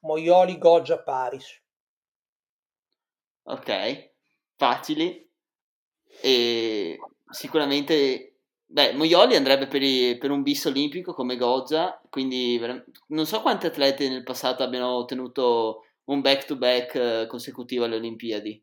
[0.00, 1.60] Moioli, Goggia, Paris.
[3.44, 4.10] Ok,
[4.56, 5.28] facili.
[6.22, 8.36] E sicuramente,
[8.66, 12.60] beh, Moioli andrebbe per, i, per un bis olimpico come Goggia, quindi
[13.08, 18.62] non so quante atlete nel passato abbiano ottenuto un back-to-back consecutivo alle Olimpiadi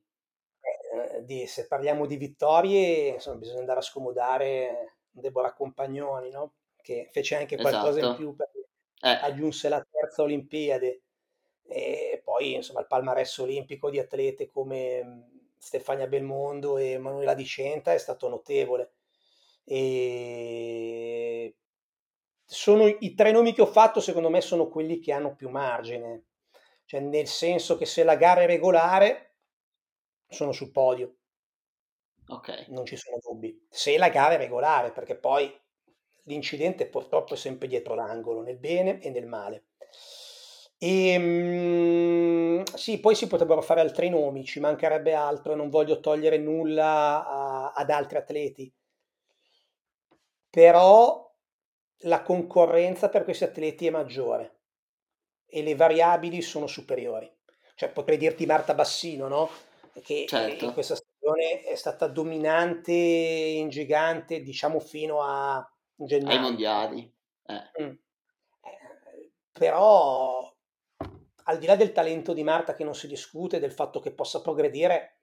[1.27, 6.53] di, se parliamo di vittorie, insomma, bisogna andare a scomodare Deborah Compagnoni, no?
[6.81, 8.07] che fece anche qualcosa esatto.
[8.07, 8.69] in più perché
[9.01, 9.09] eh.
[9.09, 11.01] aggiunse la terza Olimpiade
[11.67, 17.93] e poi insomma il palmarès olimpico di atlete come Stefania Belmondo e Manuela Di Centa
[17.93, 18.93] è stato notevole
[19.63, 21.55] e
[22.45, 26.27] sono i tre nomi che ho fatto secondo me sono quelli che hanno più margine
[26.85, 29.27] cioè nel senso che se la gara è regolare
[30.27, 31.15] sono sul podio.
[32.27, 32.67] Ok.
[32.69, 33.67] Non ci sono dubbi.
[33.69, 35.53] Se la gara è regolare, perché poi
[36.23, 39.67] l'incidente purtroppo è sempre dietro l'angolo, nel bene e nel male.
[40.77, 46.37] E, ehm, sì, poi si potrebbero fare altri nomi, ci mancherebbe altro, non voglio togliere
[46.37, 48.71] nulla a, ad altri atleti.
[50.49, 51.33] Però
[52.01, 54.55] la concorrenza per questi atleti è maggiore
[55.47, 57.31] e le variabili sono superiori.
[57.75, 59.49] Cioè, potrei dirti Marta Bassino, no?
[60.01, 60.65] che certo.
[60.65, 66.37] in questa stagione è stata dominante in gigante, diciamo fino a gennaio.
[66.37, 67.15] Ai mondiali.
[67.45, 67.83] Eh.
[67.83, 67.89] Mm.
[67.89, 70.55] Eh, però
[71.49, 74.41] al di là del talento di Marta che non si discute, del fatto che possa
[74.41, 75.21] progredire,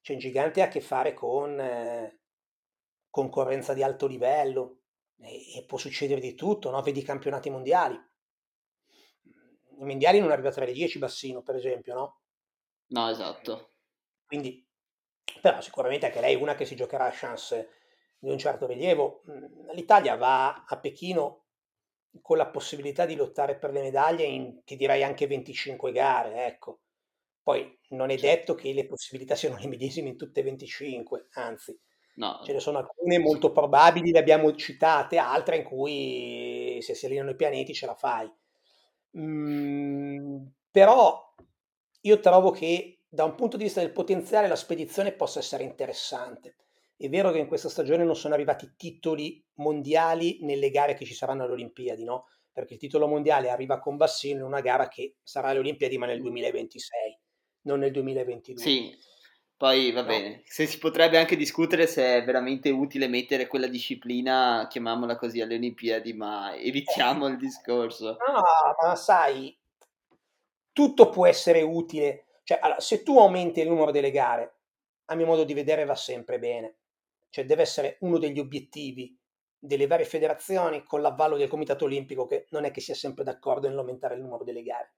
[0.00, 2.20] c'è un gigante a che fare con eh,
[3.10, 4.80] concorrenza di alto livello
[5.18, 6.80] e, e, può succedere di tutto, no?
[6.80, 7.94] vedi i campionati mondiali.
[9.78, 12.20] I mondiali non arriva tra le 10 Bassino, per esempio, no?
[12.88, 13.74] No, esatto.
[14.24, 14.66] Quindi,
[15.42, 17.72] però sicuramente anche lei è una che si giocherà a chance
[18.18, 19.22] di un certo rilievo.
[19.74, 21.45] L'Italia va a Pechino
[22.22, 26.80] con la possibilità di lottare per le medaglie in, ti direi, anche 25 gare, ecco.
[27.42, 31.78] Poi non è detto che le possibilità siano le medesime in tutte e 25, anzi,
[32.16, 32.40] no.
[32.44, 37.30] ce ne sono alcune molto probabili, le abbiamo citate, altre in cui se si allineano
[37.30, 38.30] i pianeti ce la fai.
[39.18, 41.34] Mm, però
[42.02, 46.56] io trovo che da un punto di vista del potenziale la spedizione possa essere interessante.
[46.96, 51.14] È vero che in questa stagione non sono arrivati titoli mondiali nelle gare che ci
[51.14, 52.28] saranno alle Olimpiadi, no?
[52.52, 56.06] Perché il titolo mondiale arriva con Bassino in una gara che sarà alle Olimpiadi ma
[56.06, 57.18] nel 2026,
[57.62, 58.62] non nel 2022.
[58.62, 58.96] Sì,
[59.56, 60.06] poi va no.
[60.06, 60.42] bene.
[60.46, 65.56] Se si potrebbe anche discutere se è veramente utile mettere quella disciplina, chiamiamola così, alle
[65.56, 68.16] Olimpiadi, ma evitiamo il discorso.
[68.26, 68.42] No,
[68.88, 69.56] ma sai,
[70.72, 74.58] tutto può essere utile cioè, allora, se tu aumenti il numero delle gare,
[75.06, 76.76] a mio modo di vedere va sempre bene.
[77.36, 79.14] Cioè, deve essere uno degli obiettivi
[79.58, 83.68] delle varie federazioni con l'avvallo del Comitato Olimpico, che non è che sia sempre d'accordo
[83.68, 84.94] nell'aumentare il numero delle gare.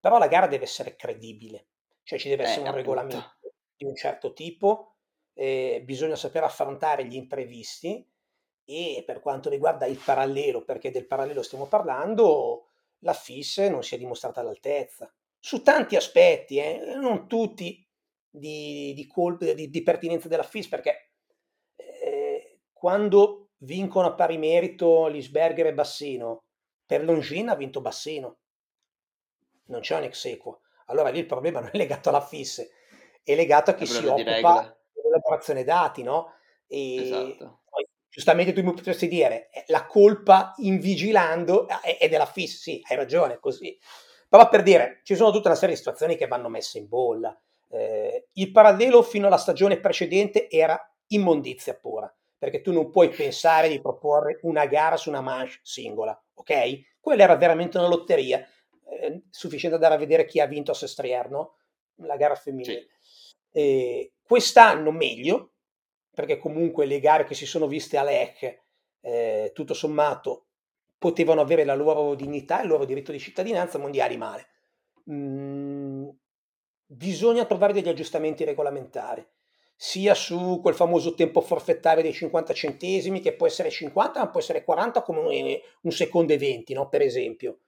[0.00, 1.66] Però la gara deve essere credibile,
[2.02, 2.94] cioè ci deve eh, essere un appunto.
[2.94, 3.36] regolamento
[3.76, 4.96] di un certo tipo,
[5.34, 8.04] eh, bisogna saper affrontare gli imprevisti
[8.64, 12.70] e per quanto riguarda il parallelo, perché del parallelo stiamo parlando,
[13.04, 17.88] la FIS non si è dimostrata all'altezza su tanti aspetti, eh, non tutti
[18.28, 21.11] di, di, colpe, di, di, pertinenza della FIS, perché
[22.82, 26.42] quando vincono a pari merito Lisberger e Bassino,
[26.84, 28.38] per Longin ha vinto Bassino,
[29.66, 30.62] non c'è un ex equo.
[30.86, 32.68] Allora lì il problema non è legato alla FIS,
[33.22, 36.32] è legato a chi si occupa dell'elaborazione dati, no?
[36.66, 37.60] E esatto.
[37.70, 42.82] poi, giustamente tu mi potresti dire, eh, la colpa in vigilando è, della FIS, sì,
[42.88, 43.78] hai ragione, così
[44.28, 47.38] però per dire, ci sono tutta una serie di situazioni che vanno messe in bolla.
[47.68, 50.76] Eh, il parallelo fino alla stagione precedente era
[51.08, 52.12] immondizia pura,
[52.42, 56.98] perché tu non puoi pensare di proporre una gara su una manche singola, ok?
[56.98, 58.44] Quella era veramente una lotteria.
[58.90, 61.58] eh, sufficiente andare a vedere chi ha vinto a Sestriere, no?
[61.98, 62.88] la gara femminile.
[62.98, 64.10] Sì.
[64.24, 65.52] quest'anno meglio,
[66.12, 68.62] perché comunque le gare che si sono viste a Lech,
[69.02, 70.46] eh, tutto sommato,
[70.98, 74.48] potevano avere la loro dignità e il loro diritto di cittadinanza, mondiali male.
[75.08, 76.08] Mm,
[76.86, 79.24] bisogna trovare degli aggiustamenti regolamentari,
[79.84, 84.38] sia su quel famoso tempo forfettario dei 50 centesimi, che può essere 50, ma può
[84.38, 86.88] essere 40 come un secondo e 20, no?
[86.88, 87.58] per esempio,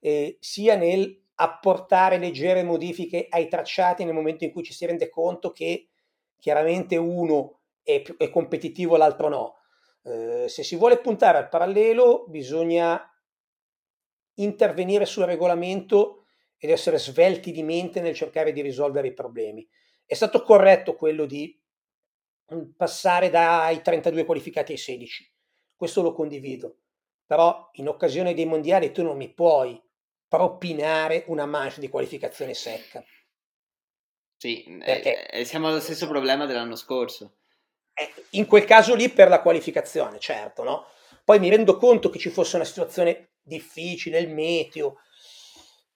[0.00, 5.10] eh, sia nel apportare leggere modifiche ai tracciati nel momento in cui ci si rende
[5.10, 5.88] conto che
[6.38, 9.56] chiaramente uno è, è competitivo, l'altro no.
[10.04, 12.98] Eh, se si vuole puntare al parallelo, bisogna
[14.36, 16.24] intervenire sul regolamento
[16.56, 19.68] ed essere svelti di mente nel cercare di risolvere i problemi.
[20.08, 21.54] È stato corretto quello di
[22.54, 25.30] mm, passare dai 32 qualificati ai 16,
[25.76, 26.78] questo lo condivido,
[27.26, 29.78] però in occasione dei mondiali tu non mi puoi
[30.26, 33.04] propinare una manche di qualificazione secca.
[34.38, 37.40] Sì, Perché, eh, siamo allo stesso problema dell'anno scorso.
[37.92, 40.86] Eh, in quel caso lì per la qualificazione, certo, no?
[41.22, 45.00] Poi mi rendo conto che ci fosse una situazione difficile, il meteo,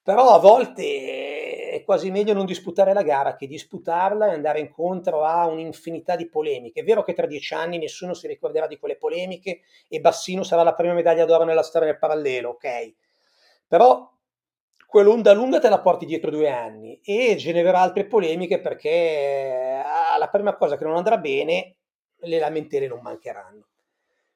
[0.03, 5.25] però a volte è quasi meglio non disputare la gara che disputarla e andare incontro
[5.25, 6.81] a un'infinità di polemiche.
[6.81, 10.63] È vero che tra dieci anni nessuno si ricorderà di quelle polemiche e Bassino sarà
[10.63, 12.95] la prima medaglia d'oro nella storia del parallelo, ok?
[13.67, 14.11] Però
[14.87, 19.83] quell'onda lunga te la porti dietro due anni e genererà altre polemiche perché
[20.19, 21.77] la prima cosa che non andrà bene
[22.17, 23.69] le lamentele non mancheranno.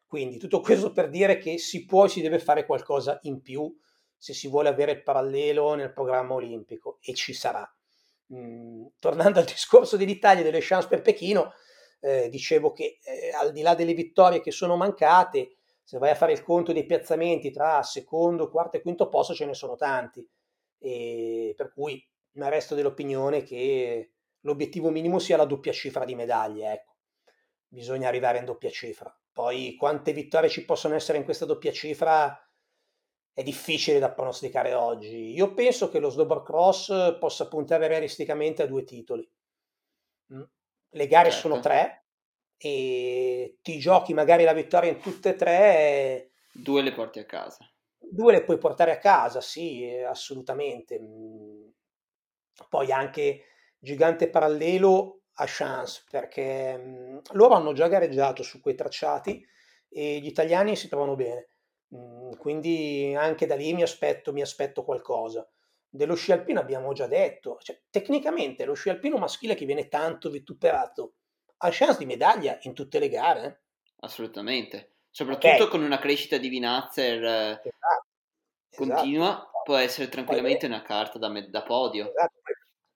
[0.06, 3.70] Quindi tutto questo per dire che si può e si deve fare qualcosa in più
[4.16, 7.68] se si vuole avere il parallelo nel programma olimpico e ci sarà.
[8.34, 11.52] Mm, tornando al discorso dell'Italia e delle chance per Pechino,
[12.00, 16.16] eh, dicevo che eh, al di là delle vittorie che sono mancate, se vai a
[16.16, 20.26] fare il conto dei piazzamenti tra secondo, quarto e quinto posto ce ne sono tanti,
[20.78, 26.72] e per cui mi resto dell'opinione che l'obiettivo minimo sia la doppia cifra di medaglie,
[26.72, 26.96] ecco
[27.68, 29.14] bisogna arrivare in doppia cifra.
[29.32, 32.36] Poi quante vittorie ci possono essere in questa doppia cifra
[33.36, 35.34] è difficile da pronosticare oggi.
[35.34, 39.30] Io penso che lo snowboard cross possa puntare realisticamente a due titoli.
[40.32, 40.42] Mm.
[40.88, 41.48] Le gare certo.
[41.48, 42.06] sono tre
[42.56, 46.30] e ti giochi magari la vittoria in tutte e tre.
[46.50, 47.70] Due le porti a casa.
[47.98, 50.98] Due le puoi portare a casa, sì, assolutamente.
[50.98, 51.68] Mm.
[52.70, 53.42] Poi anche
[53.78, 59.46] gigante parallelo a chance perché mh, loro hanno già gareggiato su quei tracciati
[59.90, 61.50] e gli italiani si trovano bene.
[61.88, 65.48] Mh, quindi anche da lì mi aspetto, mi aspetto qualcosa.
[65.88, 70.30] Dello sci alpino abbiamo già detto, cioè, tecnicamente lo sci alpino maschile che viene tanto
[70.30, 71.14] vituperato
[71.58, 73.46] ha chance di medaglia in tutte le gare.
[73.46, 73.56] Eh?
[74.00, 75.68] Assolutamente, soprattutto okay.
[75.68, 78.76] con una crescita di Vinazzer eh, esatto.
[78.76, 79.62] continua, esatto.
[79.64, 82.10] può essere tranquillamente una carta da, da podio.
[82.10, 82.40] Esatto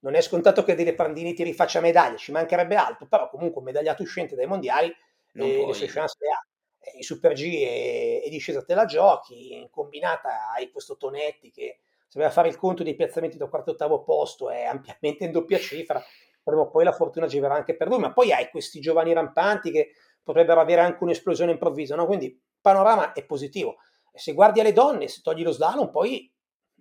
[0.01, 3.67] non è scontato che Dele Prandini ti rifaccia medaglia, ci mancherebbe altro, però comunque un
[3.67, 4.95] medagliato uscente dai mondiali
[5.33, 6.47] non e le sue chance le ha.
[6.95, 11.81] In Super G e, e discesa te la giochi, in combinata hai questo Tonetti che
[12.09, 15.25] se vai a fare il conto dei piazzamenti da quarto e ottavo posto è ampiamente
[15.25, 16.03] in doppia cifra,
[16.43, 19.71] prima o poi la fortuna girerà anche per lui, ma poi hai questi giovani rampanti
[19.71, 22.07] che potrebbero avere anche un'esplosione improvvisa, no?
[22.07, 23.77] quindi il panorama è positivo.
[24.13, 26.33] E se guardi alle donne, se togli lo slalom, poi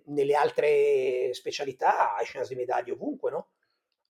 [0.05, 3.49] nelle altre specialità hai chance di medaglie ovunque, no?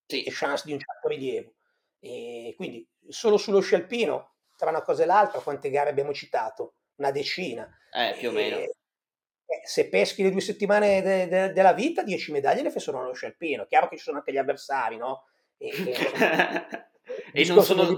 [0.06, 0.24] Sì.
[0.24, 1.54] E chance di un certo rilievo.
[2.00, 6.74] E quindi solo sullo sci alpino, tra una cosa e l'altra, quante gare abbiamo citato?
[6.96, 7.66] Una decina.
[7.94, 8.58] Eh, più o meno.
[8.58, 12.82] E, eh, se peschi le due settimane de, de, della vita, 10 medaglie le fai
[12.82, 13.66] solo allo sci alpino.
[13.66, 15.28] Chiaro che ci sono anche gli avversari, no?
[15.58, 15.72] E,
[17.32, 17.98] e non sono...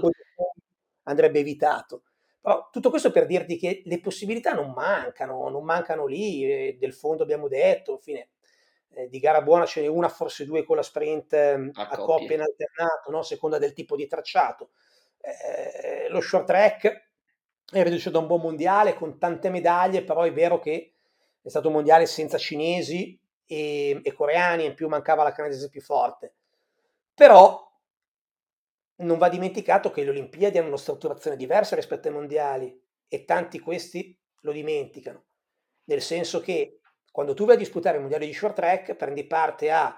[1.02, 2.04] andrebbe evitato.
[2.40, 6.94] Però tutto questo per dirti che le possibilità non mancano, non mancano lì, eh, del
[6.94, 8.28] fondo abbiamo detto, fine,
[8.90, 11.98] eh, di gara buona ce n'è una, forse due con la sprint eh, a, a
[11.98, 13.18] coppia in alternato, no?
[13.18, 14.70] a seconda del tipo di tracciato.
[15.24, 17.10] Eh, lo short track
[17.70, 20.94] è reduce da un buon mondiale con tante medaglie, però è vero che
[21.40, 25.80] è stato un mondiale senza cinesi e, e coreani, in più mancava la canadese più
[25.80, 26.34] forte.
[27.14, 27.70] Però
[28.96, 33.58] non va dimenticato che le Olimpiadi hanno una strutturazione diversa rispetto ai mondiali e tanti
[33.58, 35.24] questi lo dimenticano,
[35.84, 39.70] nel senso che quando tu vai a disputare il mondiale di short track prendi parte
[39.70, 39.94] a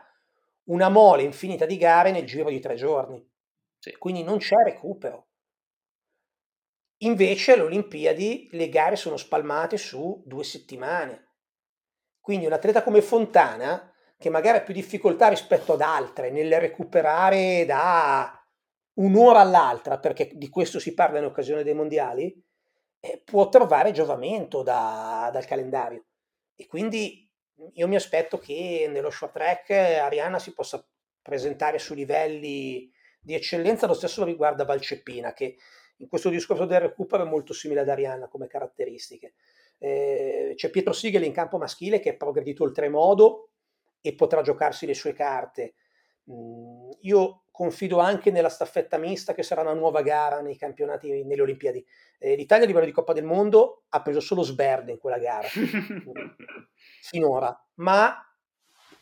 [0.64, 3.24] una mole infinita di gare nel giro di tre giorni,
[3.90, 3.96] sì.
[3.98, 5.28] quindi non c'è recupero.
[6.98, 11.32] Invece alle Olimpiadi le gare sono spalmate su due settimane.
[12.18, 17.66] Quindi un atleta come Fontana, che magari ha più difficoltà rispetto ad altre nel recuperare
[17.66, 18.32] da
[18.94, 22.42] un'ora all'altra, perché di questo si parla in occasione dei mondiali,
[23.00, 26.06] eh, può trovare giovamento da, dal calendario.
[26.54, 27.30] E quindi
[27.74, 30.82] io mi aspetto che nello short track Arianna si possa
[31.20, 32.90] presentare su livelli
[33.24, 35.56] di eccellenza, lo stesso riguarda Valceppina, che
[35.98, 39.34] in questo discorso del recupero è molto simile ad Arianna come caratteristiche.
[39.78, 43.50] Eh, c'è Pietro Sigel in campo maschile che è progredito oltremodo
[44.00, 45.74] e potrà giocarsi le sue carte.
[46.30, 51.42] Mm, io confido anche nella staffetta mista che sarà una nuova gara nei campionati, nelle
[51.42, 51.84] Olimpiadi.
[52.18, 55.48] Eh, L'Italia a livello di Coppa del Mondo ha preso solo sberde in quella gara
[57.00, 58.18] finora, ma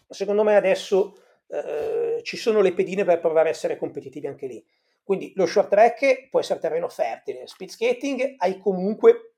[0.08, 1.14] secondo me adesso
[1.52, 4.64] eh, ci sono le pedine per provare a essere competitivi anche lì.
[5.02, 9.34] Quindi lo short track può essere terreno fertile, speed skating hai comunque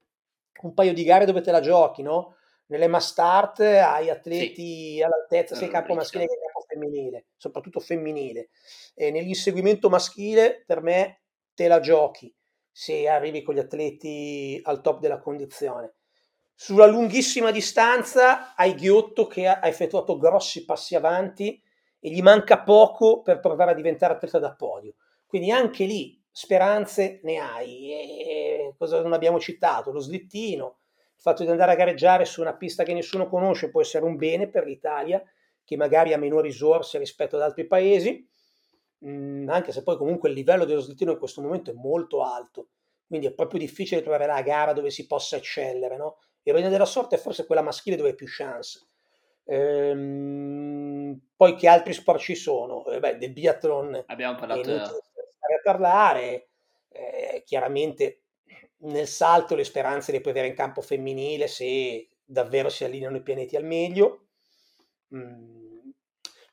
[0.62, 2.36] un paio di gare dove te la giochi, no?
[2.66, 5.02] Nelle mass start hai atleti sì.
[5.02, 8.50] all'altezza sia campo maschile che campo femminile, soprattutto femminile.
[8.94, 12.32] E nell'inseguimento maschile per me te la giochi
[12.70, 15.94] se arrivi con gli atleti al top della condizione.
[16.54, 21.60] Sulla lunghissima distanza hai Ghiotto che ha effettuato grossi passi avanti
[22.04, 24.92] e gli manca poco per provare a diventare atleta da podio.
[25.24, 27.92] Quindi anche lì speranze ne hai.
[27.92, 29.90] E cosa non abbiamo citato?
[29.90, 30.80] Lo slittino,
[31.14, 34.16] il fatto di andare a gareggiare su una pista che nessuno conosce può essere un
[34.16, 35.22] bene per l'Italia,
[35.64, 38.28] che magari ha meno risorse rispetto ad altri paesi,
[39.06, 42.68] mm, anche se poi comunque il livello dello slittino in questo momento è molto alto.
[43.06, 45.96] Quindi è proprio difficile trovare la gara dove si possa eccellere.
[45.96, 46.18] No?
[46.42, 48.88] Ironia della sorte è forse quella maschile dove hai più chance.
[49.46, 50.93] Ehm,
[51.36, 52.84] poi che altri sport ci sono?
[52.86, 54.90] Eh, beh, del biathlon abbiamo parlato a
[55.62, 56.48] parlare.
[56.88, 58.22] Eh, chiaramente
[58.84, 63.22] nel salto le speranze le puoi avere in campo femminile se davvero si allineano i
[63.22, 64.26] pianeti al meglio.
[65.14, 65.90] Mm.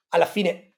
[0.09, 0.74] Alla fine,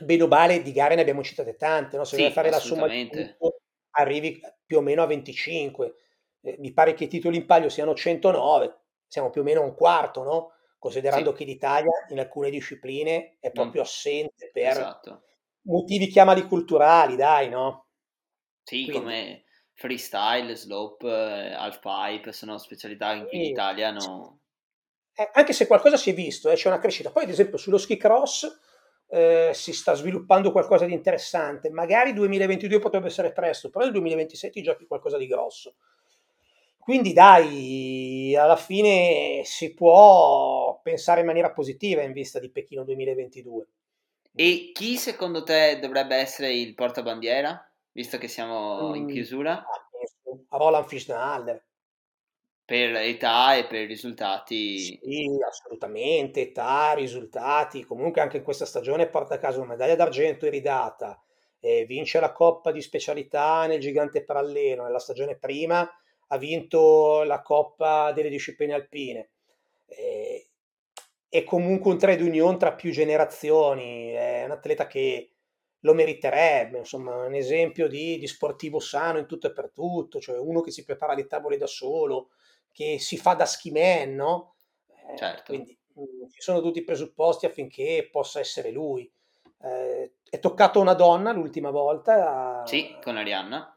[0.00, 2.04] bene o male, di gare ne abbiamo citate tante, no?
[2.04, 3.60] se sì, fare la somma di tutto,
[3.90, 5.94] arrivi più o meno a 25.
[6.42, 9.64] Eh, mi pare che i titoli in palio siano 109, siamo più o meno a
[9.64, 10.52] un quarto, no?
[10.78, 11.36] Considerando sì.
[11.36, 13.90] che l'Italia in alcune discipline è proprio non...
[13.90, 15.22] assente per esatto
[15.68, 17.86] motivi chiamali culturali, dai, no?
[18.62, 18.92] Sì, Quindi.
[18.92, 24.40] come freestyle, slope, eh, half pipe, sono specialità in cui in Italia no...
[25.14, 27.10] Eh, anche se qualcosa si è visto, eh, c'è una crescita.
[27.10, 28.46] Poi, ad esempio, sullo ski cross
[29.08, 31.70] eh, si sta sviluppando qualcosa di interessante.
[31.70, 35.76] Magari 2022 potrebbe essere presto, però nel 2027 giochi qualcosa di grosso.
[36.88, 43.66] Quindi dai, alla fine si può pensare in maniera positiva in vista di Pechino 2022.
[44.34, 47.62] E chi secondo te dovrebbe essere il portabandiera,
[47.92, 49.62] visto che siamo in mm, chiusura?
[50.48, 51.62] A Roland Fischnaller.
[52.64, 54.78] Per età e per risultati?
[54.78, 57.84] Sì, assolutamente, età, risultati.
[57.84, 61.22] Comunque anche in questa stagione porta a casa una medaglia d'argento iridata,
[61.60, 64.84] eh, vince la Coppa di specialità nel gigante parallelo.
[64.84, 65.86] Nella stagione prima
[66.28, 69.30] ha vinto la Coppa delle discipline alpine.
[69.86, 70.48] Eh,
[71.28, 75.32] è comunque un trade union tra più generazioni, è un atleta che
[75.80, 80.38] lo meriterebbe, insomma, un esempio di, di, sportivo sano in tutto e per tutto, cioè
[80.38, 82.30] uno che si prepara le tavole da solo,
[82.72, 84.54] che si fa da ski man, no?
[84.86, 85.44] Eh, certo.
[85.52, 89.10] Quindi mh, mm, ci sono tutti i presupposti affinché possa essere lui.
[89.62, 92.62] Eh, è toccato una donna l'ultima volta.
[92.66, 93.76] Sì, con Arianna.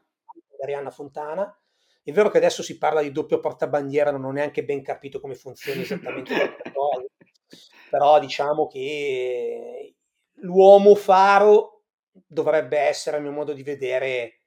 [0.60, 1.56] Arianna Fontana.
[2.02, 5.34] È vero che adesso si parla di doppio portabandiera, non ho neanche ben capito come
[5.34, 6.34] funziona esattamente
[7.92, 9.94] però diciamo che
[10.36, 11.82] l'uomo faro
[12.26, 14.38] dovrebbe essere, a mio modo di vedere,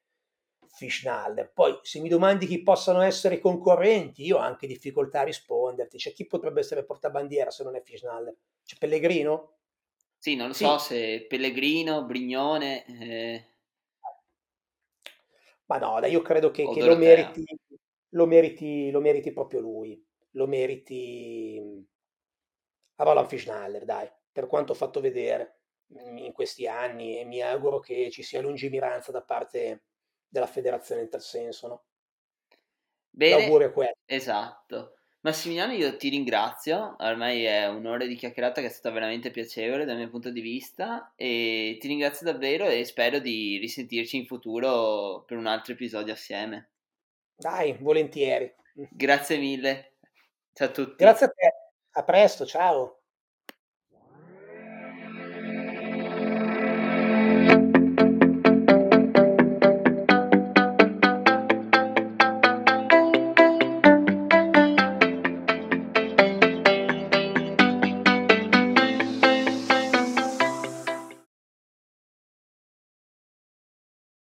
[0.67, 1.51] Fishnalder.
[1.53, 5.97] Poi, se mi domandi chi possano essere i concorrenti, io ho anche difficoltà a risponderti.
[5.97, 8.35] Cioè, chi potrebbe essere portabandiera se non è Fishnalder?
[8.65, 9.57] C'è Pellegrino?
[10.17, 10.63] Sì, non lo sì.
[10.63, 12.85] so se Pellegrino, Brignone...
[12.85, 13.45] Eh...
[15.65, 17.43] Ma no, dai, io credo che, che lo, meriti,
[18.09, 20.03] lo, meriti, lo meriti proprio lui.
[20.31, 21.87] Lo meriti
[22.95, 27.79] a Roland Fischnaller, dai, per quanto ho fatto vedere in questi anni e mi auguro
[27.79, 29.83] che ci sia lungimiranza da parte
[30.27, 31.85] della federazione in tal senso, no?
[33.09, 33.95] Bene, L'augurio è quello.
[34.05, 34.97] Esatto.
[35.25, 39.97] Massimiliano, io ti ringrazio, ormai è un'ora di chiacchierata che è stata veramente piacevole dal
[39.97, 45.37] mio punto di vista e ti ringrazio davvero e spero di risentirci in futuro per
[45.37, 46.69] un altro episodio assieme.
[47.35, 48.53] Dai, volentieri.
[48.91, 49.93] Grazie mille.
[50.53, 51.03] Ciao a tutti.
[51.03, 51.53] Grazie a te.
[51.93, 52.94] A presto, ciao.